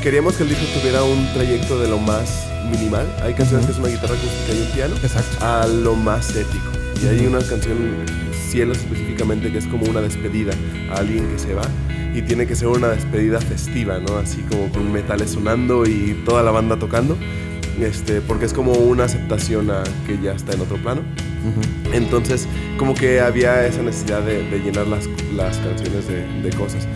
[0.03, 3.07] Queríamos que el disco tuviera un trayecto de lo más minimal.
[3.22, 4.94] Hay canciones que es una guitarra acústica y un piano.
[4.96, 5.44] Exacto.
[5.44, 6.70] A lo más épico.
[7.03, 8.05] Y hay una canción,
[8.48, 10.53] Cielos específicamente, que es como una despedida
[10.90, 11.62] a alguien que se va.
[12.14, 14.18] Y tiene que ser una despedida festiva, ¿no?
[14.18, 17.16] Así como con metales sonando y toda la banda tocando.
[17.81, 21.03] Este, porque es como una aceptación a que ya está en otro plano.
[21.93, 22.47] Entonces,
[22.79, 26.87] como que había esa necesidad de, de llenar las, las canciones de, de cosas.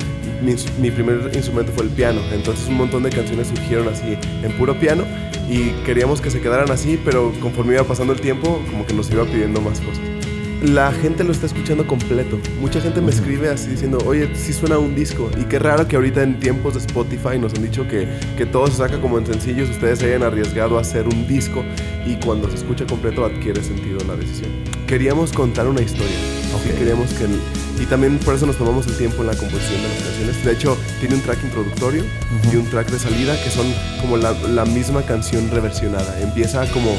[0.42, 4.52] Mi, mi primer instrumento fue el piano, entonces un montón de canciones surgieron así en
[4.52, 5.04] puro piano
[5.48, 9.10] y queríamos que se quedaran así, pero conforme iba pasando el tiempo, como que nos
[9.10, 10.02] iba pidiendo más cosas.
[10.62, 12.38] La gente lo está escuchando completo.
[12.60, 15.30] Mucha gente me escribe así diciendo, oye, sí suena un disco.
[15.38, 18.66] Y qué raro que ahorita en tiempos de Spotify nos han dicho que, que todo
[18.68, 21.62] se saca como en sencillos, ustedes se hayan arriesgado a hacer un disco
[22.06, 24.50] y cuando se escucha completo adquiere sentido la decisión.
[24.86, 26.16] Queríamos contar una historia.
[26.62, 27.26] Sí, queríamos que...
[27.82, 30.44] y también por eso nos tomamos el tiempo en la composición de las canciones.
[30.44, 32.02] De hecho, tiene un track introductorio
[32.50, 33.66] y un track de salida que son
[34.00, 36.20] como la, la misma canción reversionada.
[36.20, 36.96] Empieza como,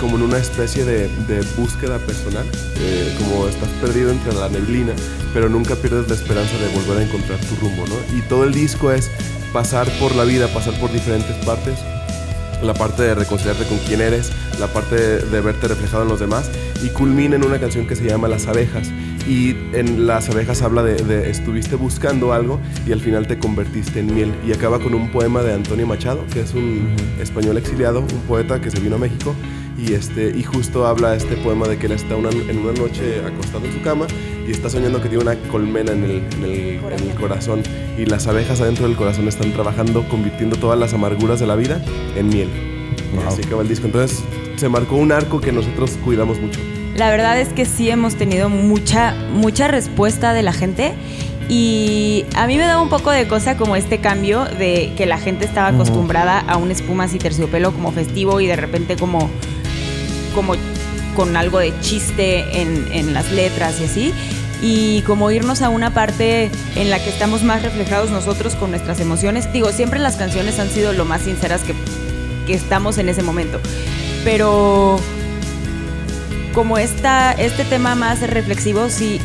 [0.00, 2.46] como en una especie de, de búsqueda personal,
[2.78, 4.92] eh, como estás perdido entre la neblina,
[5.34, 8.16] pero nunca pierdes la esperanza de volver a encontrar tu rumbo, ¿no?
[8.16, 9.10] Y todo el disco es
[9.52, 11.78] pasar por la vida, pasar por diferentes partes,
[12.62, 16.20] la parte de reconciliarte con quién eres, la parte de, de verte reflejado en los
[16.20, 16.50] demás
[16.82, 18.90] y culmina en una canción que se llama Las abejas.
[19.28, 24.00] Y en Las abejas habla de, de estuviste buscando algo y al final te convertiste
[24.00, 24.34] en miel.
[24.46, 28.60] Y acaba con un poema de Antonio Machado que es un español exiliado, un poeta
[28.60, 29.34] que se vino a México
[29.78, 33.20] y, este, y justo habla este poema de que él está una- en una noche
[33.26, 34.06] acostado en su cama
[34.46, 37.62] y está soñando que tiene una colmena en el, en el- en el corazón
[37.98, 41.82] y las abejas adentro del corazón están trabajando convirtiendo todas las amarguras de la vida
[42.16, 42.48] en miel.
[43.26, 43.86] Así acaba el disco.
[43.86, 44.22] Entonces
[44.56, 46.60] se marcó un arco que nosotros cuidamos mucho.
[46.96, 50.92] La verdad es que sí hemos tenido mucha, mucha respuesta de la gente.
[51.48, 55.18] Y a mí me daba un poco de cosa como este cambio de que la
[55.18, 59.28] gente estaba acostumbrada a un espumas y terciopelo como festivo y de repente como,
[60.34, 60.54] como
[61.14, 64.14] con algo de chiste en, en las letras y así.
[64.62, 69.00] Y como irnos a una parte en la que estamos más reflejados nosotros con nuestras
[69.00, 69.50] emociones.
[69.52, 71.74] Digo, siempre las canciones han sido lo más sinceras que,
[72.46, 73.58] que estamos en ese momento.
[74.22, 75.00] Pero
[76.52, 79.20] como esta, este tema más reflexivo, sí,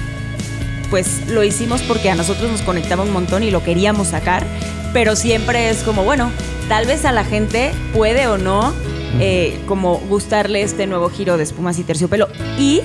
[0.89, 4.45] pues lo hicimos porque a nosotros nos conectaba un montón y lo queríamos sacar,
[4.93, 6.31] pero siempre es como, bueno,
[6.69, 8.73] tal vez a la gente puede o no
[9.19, 12.27] eh, como gustarle este nuevo giro de espumas y terciopelo.
[12.57, 12.81] Y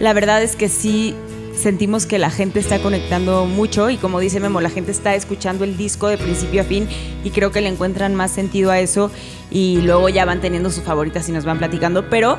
[0.00, 1.14] la verdad es que sí
[1.54, 5.64] sentimos que la gente está conectando mucho y como dice Memo, la gente está escuchando
[5.64, 6.88] el disco de principio a fin
[7.22, 9.10] y creo que le encuentran más sentido a eso
[9.50, 12.38] y luego ya van teniendo sus favoritas y nos van platicando, pero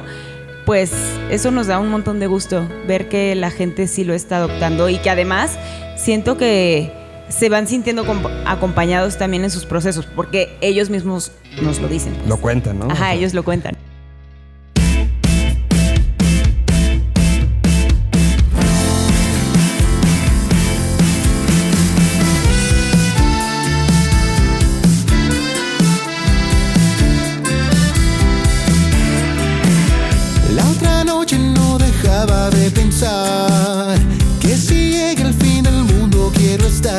[0.66, 0.92] pues
[1.30, 4.90] eso nos da un montón de gusto ver que la gente sí lo está adoptando
[4.90, 5.58] y que además
[5.96, 6.92] siento que
[7.30, 12.16] se van sintiendo comp- acompañados también en sus procesos porque ellos mismos nos lo dicen.
[12.28, 12.88] Lo cuentan, ¿no?
[12.90, 13.76] Ajá, ellos lo cuentan.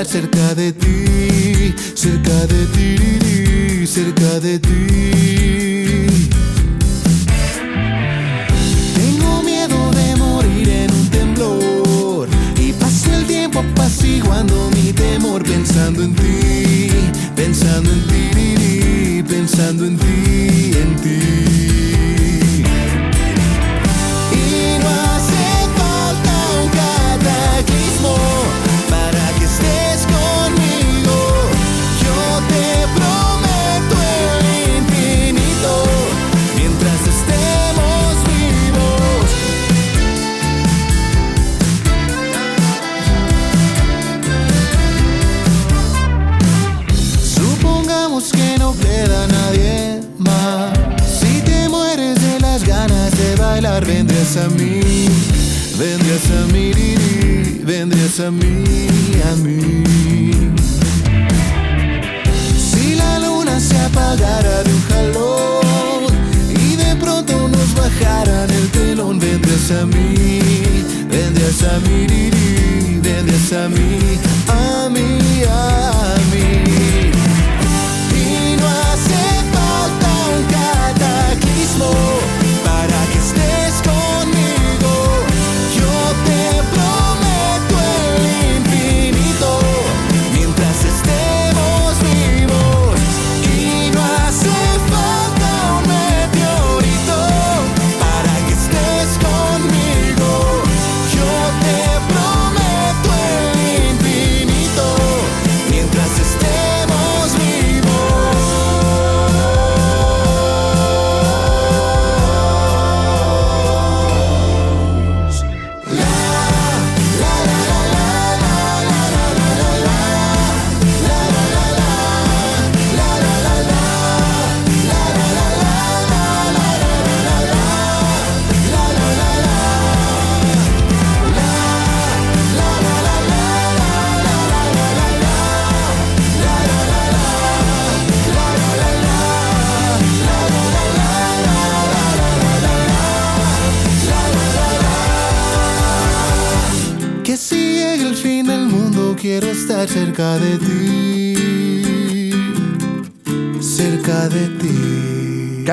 [0.06, 5.35] Cerca de ti, cerca de ti, cerca de ti.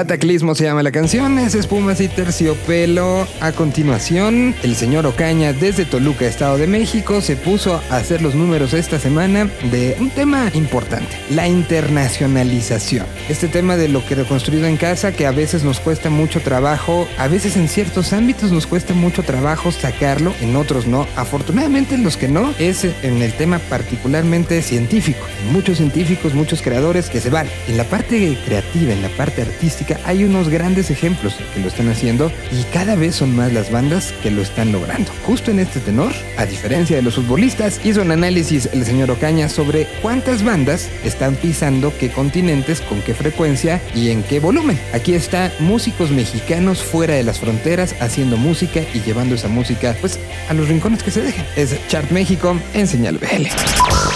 [0.03, 3.25] Cataclismo se llama la canción, es Espumas y Terciopelo.
[3.39, 8.35] A continuación, el señor Ocaña desde Toluca, Estado de México, se puso a hacer los
[8.35, 13.05] números esta semana de un tema importante, la internacionalización.
[13.29, 17.07] Este tema de lo que reconstruido en casa, que a veces nos cuesta mucho trabajo,
[17.17, 21.07] a veces en ciertos ámbitos nos cuesta mucho trabajo sacarlo, en otros no.
[21.15, 25.25] Afortunadamente en los que no, es en el tema particularmente científico.
[25.53, 27.47] Muchos científicos, muchos creadores que se van.
[27.69, 31.89] En la parte creativa, en la parte artística, hay unos grandes ejemplos que lo están
[31.89, 35.11] haciendo y cada vez son más las bandas que lo están logrando.
[35.25, 39.49] Justo en este tenor, a diferencia de los futbolistas, hizo un análisis el señor Ocaña
[39.49, 44.79] sobre cuántas bandas están pisando qué continentes, con qué frecuencia y en qué volumen.
[44.93, 50.19] Aquí está músicos mexicanos fuera de las fronteras haciendo música y llevando esa música pues
[50.49, 51.45] a los rincones que se dejen.
[51.55, 53.47] Es Chart México en Señal BL.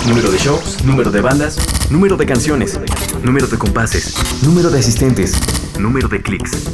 [0.08, 1.58] Número de shows, número de bandas,
[1.90, 2.80] número de canciones,
[3.24, 5.34] número de compases, número de asistentes,
[5.80, 6.70] número de clics.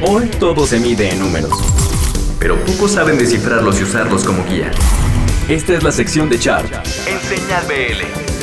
[0.00, 1.52] Hoy todo se mide en números,
[2.38, 4.70] pero pocos saben descifrarlos y usarlos como guía.
[5.48, 6.72] Esta es la sección de chart
[7.06, 8.35] en Señal BL.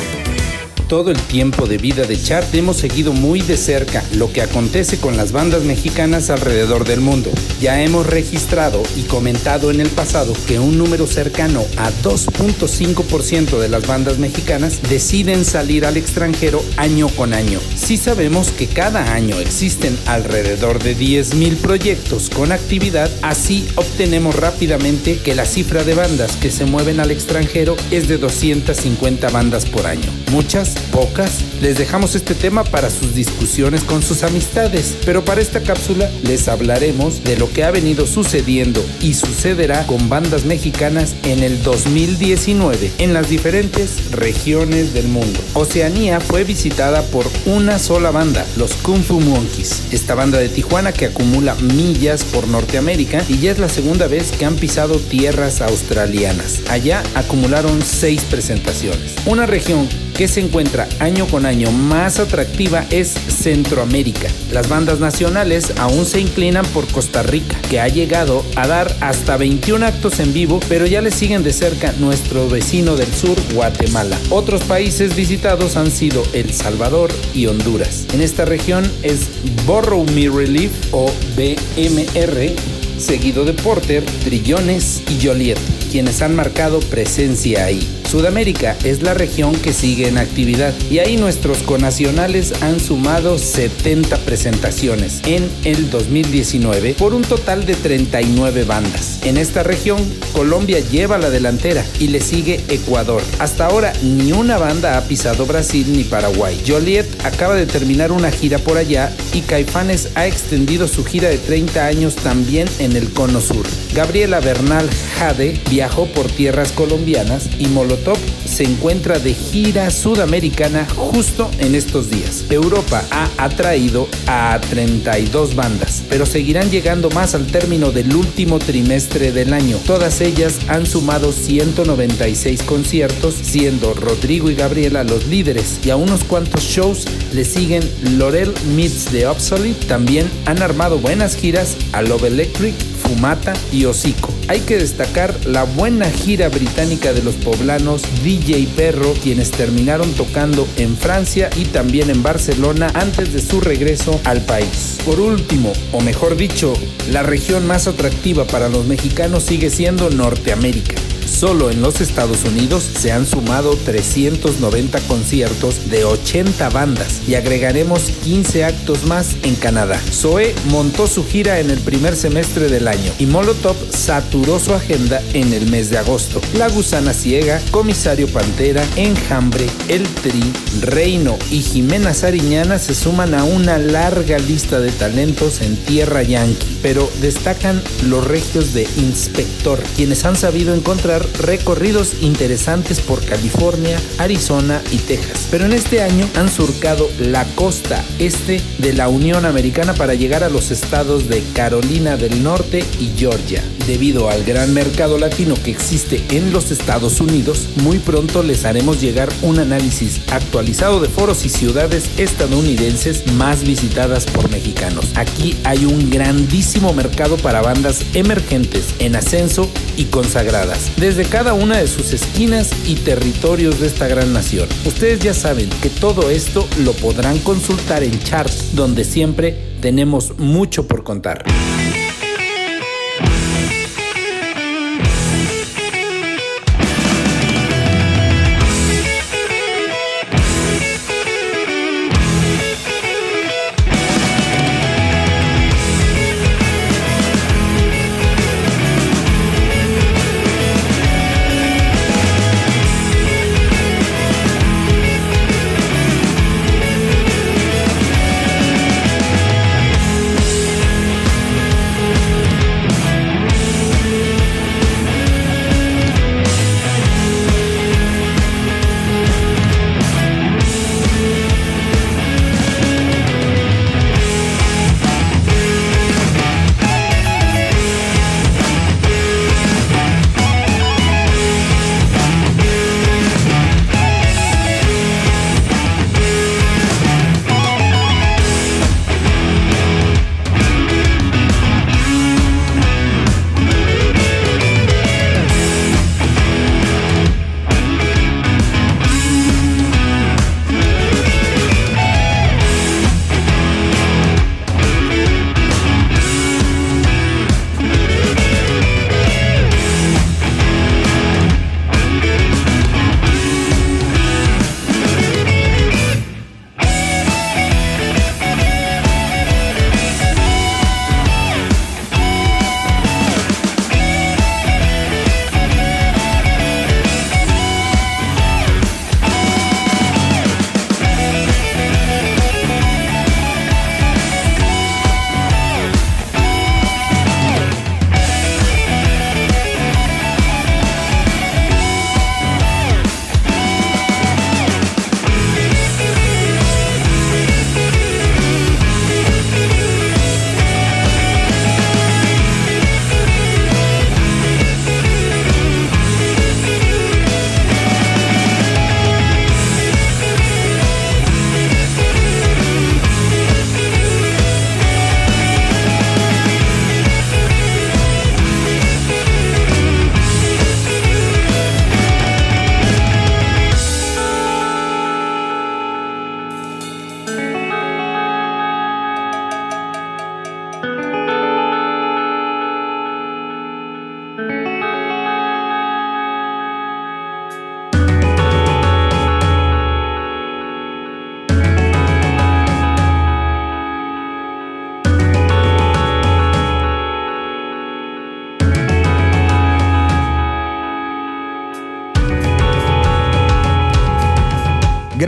[0.88, 4.98] Todo el tiempo de vida de Chart hemos seguido muy de cerca lo que acontece
[4.98, 7.30] con las bandas mexicanas alrededor del mundo.
[7.60, 13.68] Ya hemos registrado y comentado en el pasado que un número cercano a 2.5% de
[13.70, 17.60] las bandas mexicanas deciden salir al extranjero año con año.
[17.74, 25.18] Sí sabemos que cada año existen alrededor de 10.000 proyectos con actividad, así obtenemos rápidamente
[25.18, 29.86] que la cifra de bandas que se mueven al extranjero es de 250 bandas por
[29.86, 30.23] año.
[30.34, 35.60] Muchas pocas, les dejamos este tema para sus discusiones con sus amistades, pero para esta
[35.60, 41.44] cápsula les hablaremos de lo que ha venido sucediendo y sucederá con bandas mexicanas en
[41.44, 45.38] el 2019 en las diferentes regiones del mundo.
[45.52, 50.90] Oceanía fue visitada por una sola banda, los Kung Fu Monkeys, esta banda de Tijuana
[50.90, 55.60] que acumula millas por Norteamérica y ya es la segunda vez que han pisado tierras
[55.60, 56.62] australianas.
[56.70, 59.14] Allá acumularon seis presentaciones.
[59.26, 64.28] Una región que se encuentra año con año más atractiva es Centroamérica.
[64.52, 69.36] Las bandas nacionales aún se inclinan por Costa Rica, que ha llegado a dar hasta
[69.36, 74.18] 21 actos en vivo, pero ya le siguen de cerca nuestro vecino del sur, Guatemala.
[74.30, 78.06] Otros países visitados han sido El Salvador y Honduras.
[78.12, 79.28] En esta región es
[79.66, 82.52] Borrow Me Relief o BMR,
[82.98, 85.58] seguido de Porter, Trillones y Joliet,
[85.94, 87.88] quienes han marcado presencia ahí.
[88.10, 94.16] Sudamérica es la región que sigue en actividad y ahí nuestros conacionales han sumado 70
[94.18, 99.20] presentaciones en el 2019 por un total de 39 bandas.
[99.22, 99.98] En esta región,
[100.32, 103.22] Colombia lleva la delantera y le sigue Ecuador.
[103.38, 106.60] Hasta ahora ni una banda ha pisado Brasil ni Paraguay.
[106.66, 111.38] Joliet acaba de terminar una gira por allá y Caifanes ha extendido su gira de
[111.38, 113.64] 30 años también en el Cono Sur.
[113.94, 118.16] Gabriela Bernal Jade viajó por tierras colombianas y Molotov
[118.46, 122.44] se encuentra de gira sudamericana justo en estos días.
[122.50, 129.30] Europa ha atraído a 32 bandas, pero seguirán llegando más al término del último trimestre
[129.30, 129.76] del año.
[129.86, 136.24] Todas ellas han sumado 196 conciertos, siendo Rodrigo y Gabriela los líderes y a unos
[136.24, 137.04] cuantos shows
[137.34, 137.82] le siguen
[138.18, 139.86] Laurel Meets the Obsolete.
[139.86, 142.74] También han armado buenas giras a Love Electric,
[143.04, 144.32] Fumata y Hocico.
[144.48, 150.66] Hay que destacar la buena gira británica de los poblanos DJ Perro, quienes terminaron tocando
[150.76, 154.98] en Francia y también en Barcelona antes de su regreso al país.
[155.04, 156.72] Por último, o mejor dicho,
[157.10, 161.03] la región más atractiva para los mexicanos sigue siendo Norteamérica.
[161.26, 168.02] Solo en los Estados Unidos se han sumado 390 conciertos de 80 bandas y agregaremos
[168.24, 170.00] 15 actos más en Canadá.
[170.12, 175.22] Zoe montó su gira en el primer semestre del año y Molotov saturó su agenda
[175.32, 176.40] en el mes de agosto.
[176.54, 180.42] La Gusana Ciega, Comisario Pantera, Enjambre, El Tri,
[180.80, 186.78] Reino y Jimena Sariñana se suman a una larga lista de talentos en tierra yankee,
[186.82, 194.82] pero destacan los regios de Inspector, quienes han sabido encontrar recorridos interesantes por California, Arizona
[194.90, 195.48] y Texas.
[195.50, 200.44] Pero en este año han surcado la costa este de la Unión Americana para llegar
[200.44, 203.62] a los estados de Carolina del Norte y Georgia.
[203.86, 209.00] Debido al gran mercado latino que existe en los Estados Unidos, muy pronto les haremos
[209.00, 215.06] llegar un análisis actualizado de foros y ciudades estadounidenses más visitadas por mexicanos.
[215.16, 221.76] Aquí hay un grandísimo mercado para bandas emergentes, en ascenso y consagradas, desde cada una
[221.76, 224.66] de sus esquinas y territorios de esta gran nación.
[224.86, 230.88] Ustedes ya saben que todo esto lo podrán consultar en Chart, donde siempre tenemos mucho
[230.88, 231.44] por contar.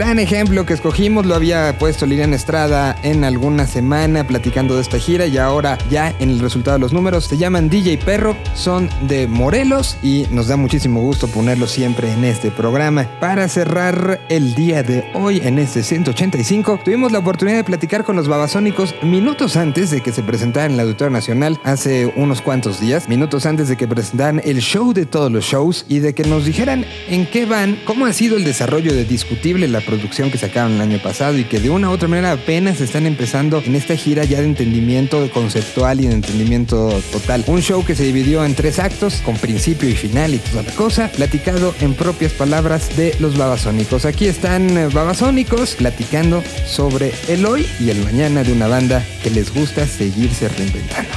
[0.07, 4.99] Gran ejemplo que escogimos, lo había puesto Liliana Estrada en alguna semana platicando de esta
[4.99, 8.89] gira y ahora ya en el resultado de los números se llaman DJ Perro, son
[9.09, 13.05] de Morelos y nos da muchísimo gusto ponerlos siempre en este programa.
[13.19, 18.15] Para cerrar el día de hoy en este 185, tuvimos la oportunidad de platicar con
[18.15, 22.79] los babasónicos minutos antes de que se presentaran en la Auditorio Nacional hace unos cuantos
[22.79, 26.23] días, minutos antes de que presentaran el show de todos los shows y de que
[26.23, 30.37] nos dijeran en qué van, cómo ha sido el desarrollo de Discutible, la producción que
[30.37, 33.75] sacaron el año pasado y que de una u otra manera apenas están empezando en
[33.75, 37.43] esta gira ya de entendimiento conceptual y de entendimiento total.
[37.47, 40.71] Un show que se dividió en tres actos, con principio y final y toda la
[40.71, 44.05] cosa, platicado en propias palabras de los babasónicos.
[44.05, 49.29] Aquí están eh, babasónicos platicando sobre el hoy y el mañana de una banda que
[49.29, 51.11] les gusta seguirse reinventando.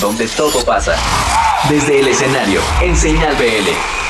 [0.00, 0.96] Donde todo pasa.
[1.68, 4.01] Desde el escenario, en Señal BL.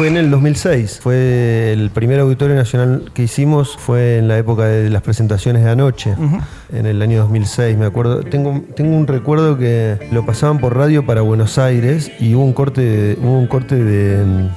[0.00, 4.64] Fue en el 2006, fue el primer auditorio nacional que hicimos, fue en la época
[4.64, 6.14] de las presentaciones de anoche,
[6.72, 8.22] en el año 2006, me acuerdo.
[8.22, 12.54] Tengo, tengo un recuerdo que lo pasaban por radio para Buenos Aires y hubo un
[12.54, 14.48] corte, hubo un corte de,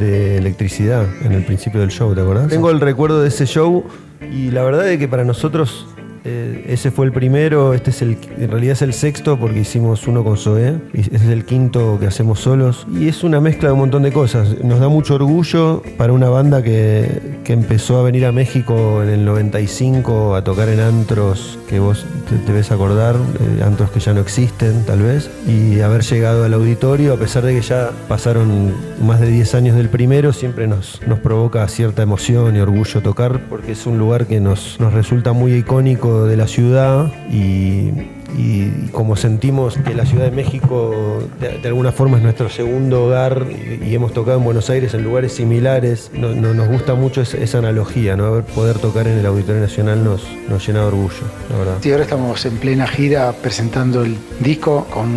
[0.00, 2.48] de electricidad en el principio del show, ¿te acordás?
[2.48, 3.84] Tengo el recuerdo de ese show
[4.32, 5.86] y la verdad es que para nosotros
[6.24, 10.06] eh, ese fue el primero, este es el, en realidad es el sexto porque hicimos
[10.06, 12.86] uno con Zoé, ese es el quinto que hacemos solos.
[12.92, 14.62] Y es una mezcla de un montón de cosas.
[14.62, 19.10] Nos da mucho orgullo para una banda que, que empezó a venir a México en
[19.10, 24.00] el 95 a tocar en antros que vos te, te ves acordar, eh, antros que
[24.00, 27.90] ya no existen tal vez, y haber llegado al auditorio, a pesar de que ya
[28.08, 33.00] pasaron más de 10 años del primero, siempre nos, nos provoca cierta emoción y orgullo
[33.02, 37.90] tocar porque es un lugar que nos, nos resulta muy icónico de la ciudad y,
[38.36, 43.06] y como sentimos que la Ciudad de México de, de alguna forma es nuestro segundo
[43.06, 43.46] hogar
[43.84, 47.58] y, hemos tocado en Buenos Aires en lugares similares, no- no- nos gusta mucho esa,
[47.58, 48.42] analogía, ¿no?
[48.54, 51.14] Poder tocar en el Auditorio Nacional nos, nos llena de orgullo,
[51.50, 51.74] la verdad.
[51.80, 55.08] Sí, ahora estamos en plena gira presentando el disco con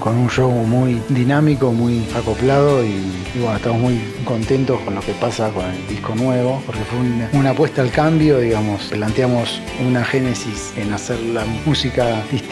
[0.00, 2.88] con un show muy dinámico, muy acoplado y,
[3.34, 6.98] y bueno, estamos muy contentos con lo que pasa con el disco nuevo, porque fue
[7.00, 12.47] una, una apuesta al cambio, digamos, planteamos una génesis en hacer la música distinta,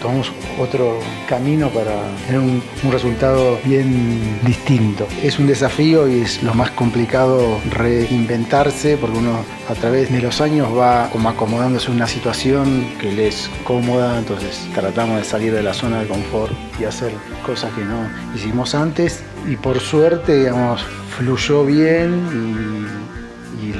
[0.00, 0.98] tomamos otro
[1.28, 1.92] camino para
[2.26, 5.06] tener un, un resultado bien distinto.
[5.22, 10.40] Es un desafío y es lo más complicado reinventarse porque uno a través de los
[10.40, 15.62] años va como acomodándose una situación que le es cómoda, entonces tratamos de salir de
[15.62, 17.12] la zona de confort y hacer
[17.44, 20.82] cosas que no hicimos antes y por suerte, digamos,
[21.16, 22.75] fluyó bien y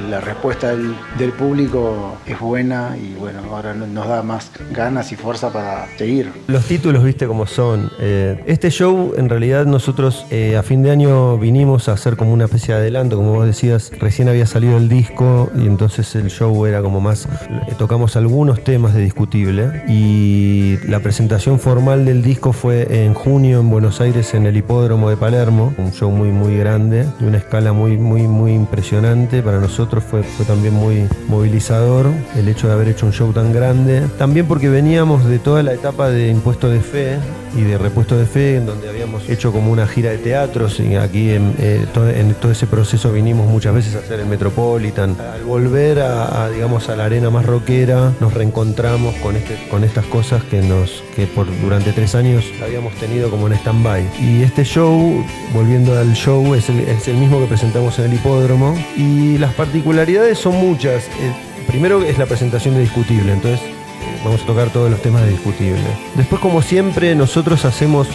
[0.08, 5.16] la respuesta del, público es buena y bueno, ahora no- nos da más ganas y
[5.16, 6.30] fuerza para seguir.
[6.46, 7.90] Los títulos, viste cómo son.
[7.98, 12.32] Eh, este show, en realidad, nosotros eh, a fin de año vinimos a hacer como
[12.32, 16.30] una especie de adelanto, como vos decías, recién había salido el disco y entonces el
[16.30, 17.26] show era como más.
[17.26, 23.60] eh, tocamos algunos temas de discutible y la presentación formal del disco fue en junio
[23.60, 27.38] en Buenos Aires, en el hipódromo de Palermo, un show muy, muy grande, de una
[27.38, 29.42] escala muy, muy, muy impresionante.
[29.42, 33.52] Para nosotros fue, fue también muy movilizador el hecho de haber hecho un show tan
[33.52, 34.02] grande.
[34.18, 37.18] También porque veníamos de toda la etapa de impuesto de fe
[37.54, 40.96] y de repuesto de fe, en donde habíamos hecho como una gira de teatros y
[40.96, 45.16] aquí en, eh, todo, ese proceso vinimos muchas veces a hacer el Metropolitan.
[45.20, 50.04] Al volver a, digamos, a la arena más rockera, nos reencontramos con, este, con estas
[50.06, 54.04] cosas que, nos, que por, durante tres años habíamos tenido como en stand-by.
[54.20, 59.38] Y este show, volviendo al show, es el, mismo que presentamos en el hipódromo y
[59.38, 61.04] las particularidades son muchas.
[61.04, 61.32] Eh,
[61.66, 63.60] primero es la presentación de Discutible, entonces
[64.24, 65.80] vamos a tocar todos los temas de Discutible.
[66.14, 68.08] Después, como siempre, nosotros hacemos,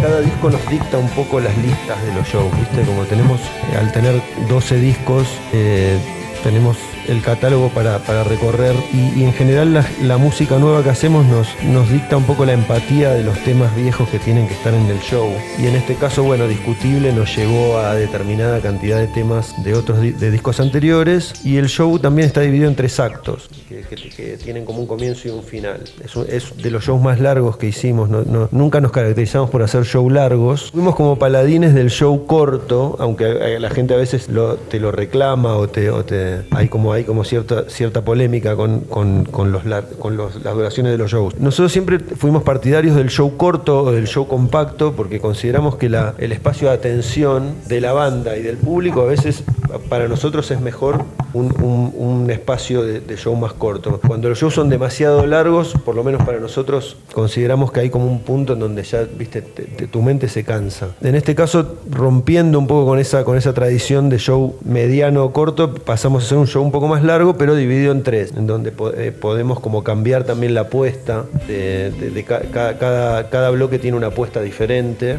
[0.00, 2.82] cada disco nos dicta un poco las listas de los shows, ¿viste?
[2.82, 3.40] Como tenemos,
[3.78, 5.98] al tener 12 discos, eh,
[6.42, 6.76] tenemos
[7.08, 11.24] el catálogo para, para recorrer y, y en general la, la música nueva que hacemos
[11.26, 14.72] nos, nos dicta un poco la empatía de los temas viejos que tienen que estar
[14.74, 15.28] en el show.
[15.58, 20.00] Y en este caso, bueno, Discutible nos llevó a determinada cantidad de temas de otros
[20.00, 24.36] de discos anteriores y el show también está dividido en tres actos que, que- que
[24.36, 25.80] tienen como un comienzo y un final.
[26.04, 28.08] Es, un- es de los shows más largos que hicimos.
[28.08, 30.70] no- no- nunca nos caracterizamos por hacer show largos.
[30.72, 33.24] Fuimos como paladines del show corto, aunque
[33.54, 36.91] eh, la gente a veces lo- te lo reclama o te, o te hay como
[36.92, 39.62] hay como cierta, cierta polémica con, con, con los,
[39.98, 41.38] con los- las duraciones de los shows.
[41.38, 46.32] Nosotros siempre fuimos partidarios del show corto o del show compacto porque consideramos que el
[46.32, 49.44] espacio de atención de la banda y del público a veces
[49.88, 54.00] para nosotros es mejor un, un- un espacio de, de show más corto.
[54.06, 58.06] Cuando los shows son demasiado largos, por lo menos para nosotros, consideramos que hay como
[58.06, 60.88] un punto en donde ya, viste, te- te- tu mente se cansa.
[61.02, 65.32] En este caso, rompiendo un poco con esa, con esa tradición de show mediano o
[65.32, 68.46] corto, pasamos a hacer un show un poco más largo, pero dividido en tres, en
[68.46, 71.24] donde po- eh, podemos como cambiar también la apuesta.
[71.46, 75.18] De, de- de ca- ca- cada, cada bloque tiene una apuesta diferente.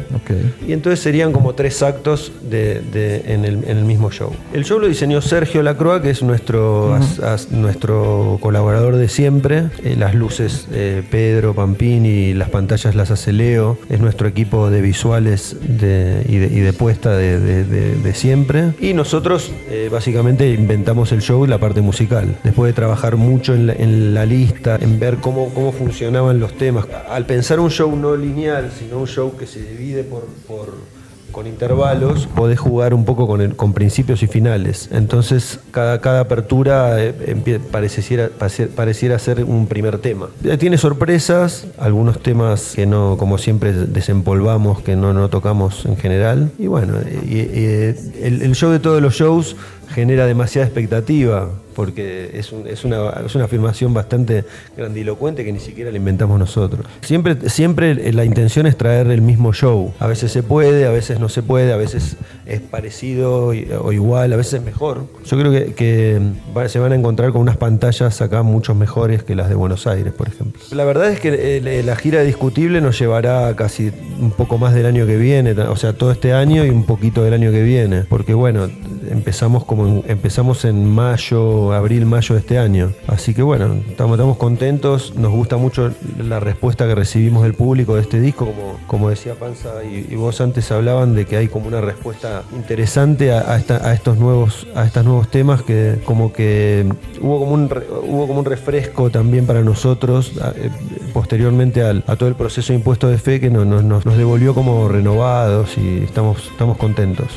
[0.66, 4.30] Y entonces serían como tres actos en, el, en el mismo show.
[4.52, 9.64] El show lo diseñó Sergio Lacroix, que es nuestro, as- as- nuestro colaborador de siempre.
[9.82, 13.78] Eh, las luces eh, Pedro Pampini, las pantallas las hace Leo.
[13.90, 18.74] Es nuestro equipo de visuales de- y, de, y de puesta de siempre.
[18.80, 22.36] Y nosotros eh, básicamente inventamos el show y la parte musical.
[22.44, 26.56] Después de trabajar mucho en la, en la lista, en ver cómo, cómo funcionaban los
[26.56, 26.86] temas.
[27.10, 30.93] Al pensar un show no lineal, sino un show que se divide por, por-
[31.34, 34.88] con intervalos, podés jugar un poco con, el- con principios y finales.
[34.92, 38.30] Entonces, cada, apertura eh, pareciera,
[38.76, 40.28] pareciera ser un primer tema.
[40.44, 46.50] Eh, Tiene sorpresas, algunos temas que no, como siempre, desempolvamos, que no, tocamos en general.
[46.58, 49.56] Y bueno, eh, el, el show de todos los shows
[49.88, 54.44] genera demasiada expectativa, porque es, un- es una, es una afirmación bastante
[54.76, 56.86] grandilocuente que ni siquiera la inventamos nosotros.
[57.00, 59.92] Siempre, siempre la intención es traer el mismo show.
[59.98, 62.16] A veces se puede, a veces no se puede, a veces
[62.46, 63.46] es parecido
[63.82, 65.06] o igual, a veces es mejor.
[65.24, 66.20] Yo creo que, que
[66.68, 70.12] se van a encontrar con unas pantallas acá mucho mejores que las de Buenos Aires,
[70.12, 70.60] por ejemplo.
[70.70, 74.86] La verdad es que eh, la gira discutible nos llevará casi un poco más del
[74.86, 78.02] año que viene, o sea, todo este año y un poquito del año que viene,
[78.08, 78.68] porque bueno,
[79.10, 82.92] empezamos como en- empezamos en mayo, abril, mayo de este año.
[83.06, 87.94] Así que bueno, estamos, estamos contentos, nos gusta mucho la respuesta que recibimos del público
[87.96, 91.68] de este disco, como, como decía Panza y, vos antes hablaban de que hay como
[91.68, 96.86] una respuesta interesante a, esta- a estos nuevos a estos nuevos temas que como que
[97.20, 97.64] hubo como un
[98.08, 100.70] hubo como un refresco también para nosotros eh,
[101.12, 104.88] posteriormente al- a todo el proceso de impuesto de fe que nos- nos devolvió como
[104.88, 107.28] renovados y estamos, estamos contentos.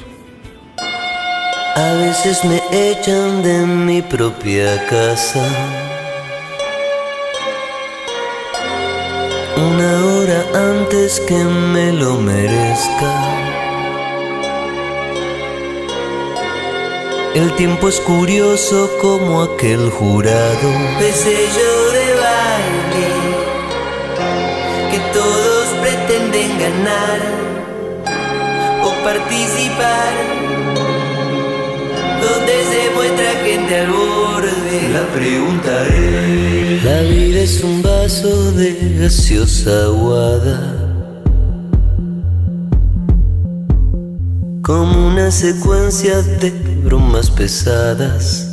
[1.77, 5.45] A veces me echan de mi propia casa.
[9.55, 13.13] Una hora antes que me lo merezca.
[17.35, 20.69] El tiempo es curioso como aquel jurado
[20.99, 23.09] de sello de baile
[24.89, 27.19] que todos pretenden ganar
[28.83, 30.46] o participar
[33.07, 34.89] se muestra gente al borde.
[34.93, 40.73] La pregunta es: La vida es un vaso de gaseosa aguada.
[44.61, 46.51] Como una secuencia de
[46.83, 48.43] bromas pesadas.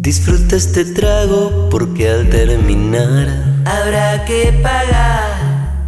[0.00, 3.26] Disfruta este trago porque al terminar
[3.64, 5.86] habrá que pagar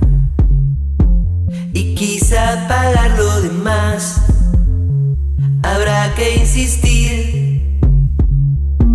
[1.74, 4.25] y quizá pagar lo demás.
[5.66, 7.80] Habrá que insistir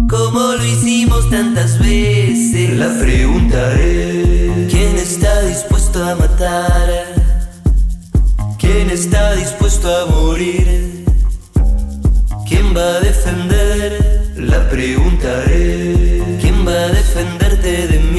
[0.10, 2.78] como lo hicimos tantas veces.
[2.78, 6.88] La pregunta es: ¿quién está dispuesto a matar?
[8.58, 11.06] ¿Quién está dispuesto a morir?
[12.48, 14.34] ¿Quién va a defender?
[14.38, 18.11] La pregunta es: ¿quién va a defenderte de mí?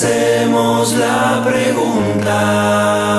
[0.00, 3.09] Pensemos la pregunta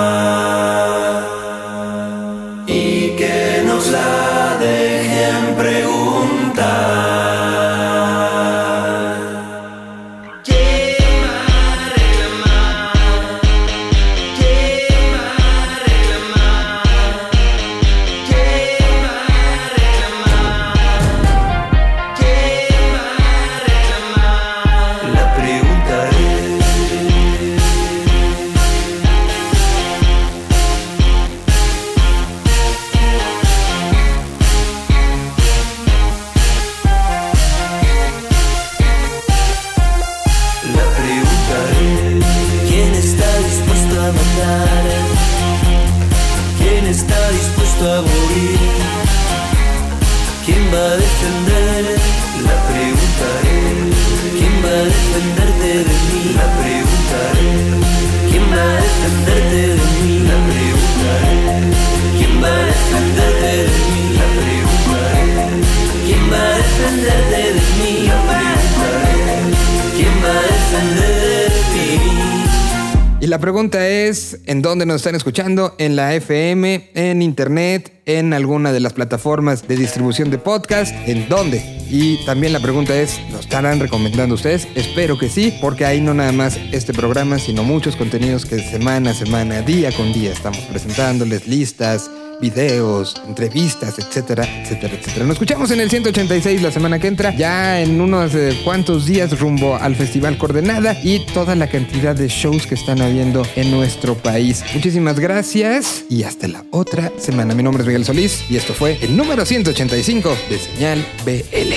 [74.82, 75.76] es, ¿en dónde nos están escuchando?
[75.78, 76.90] ¿En la FM?
[76.96, 78.02] ¿En Internet?
[78.06, 80.92] ¿En alguna de las plataformas de distribución de podcast?
[81.08, 81.62] ¿En dónde?
[81.90, 84.68] Y también la pregunta es, ¿lo estarán recomendando ustedes?
[84.76, 89.12] Espero que sí, porque ahí no nada más este programa, sino muchos contenidos que semana
[89.12, 92.10] a semana, día con día estamos presentándoles, listas,
[92.42, 95.26] videos, entrevistas, etcétera, etcétera, etcétera.
[95.26, 99.40] Nos escuchamos en el 186 la semana que entra, ya en unos eh, cuantos días
[99.40, 104.16] rumbo al Festival Coordenada y toda la cantidad de shows que están habiendo en nuestro
[104.16, 104.64] país.
[104.74, 107.54] Muchísimas gracias y hasta la otra semana.
[107.54, 111.74] Mi nombre es Miguel Solís y esto fue el número 185 de Señal BL.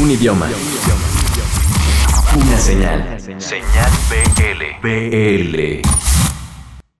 [0.00, 0.48] Un idioma.
[2.36, 3.16] Una señal.
[3.38, 4.88] Señal BL.
[4.88, 6.29] BL.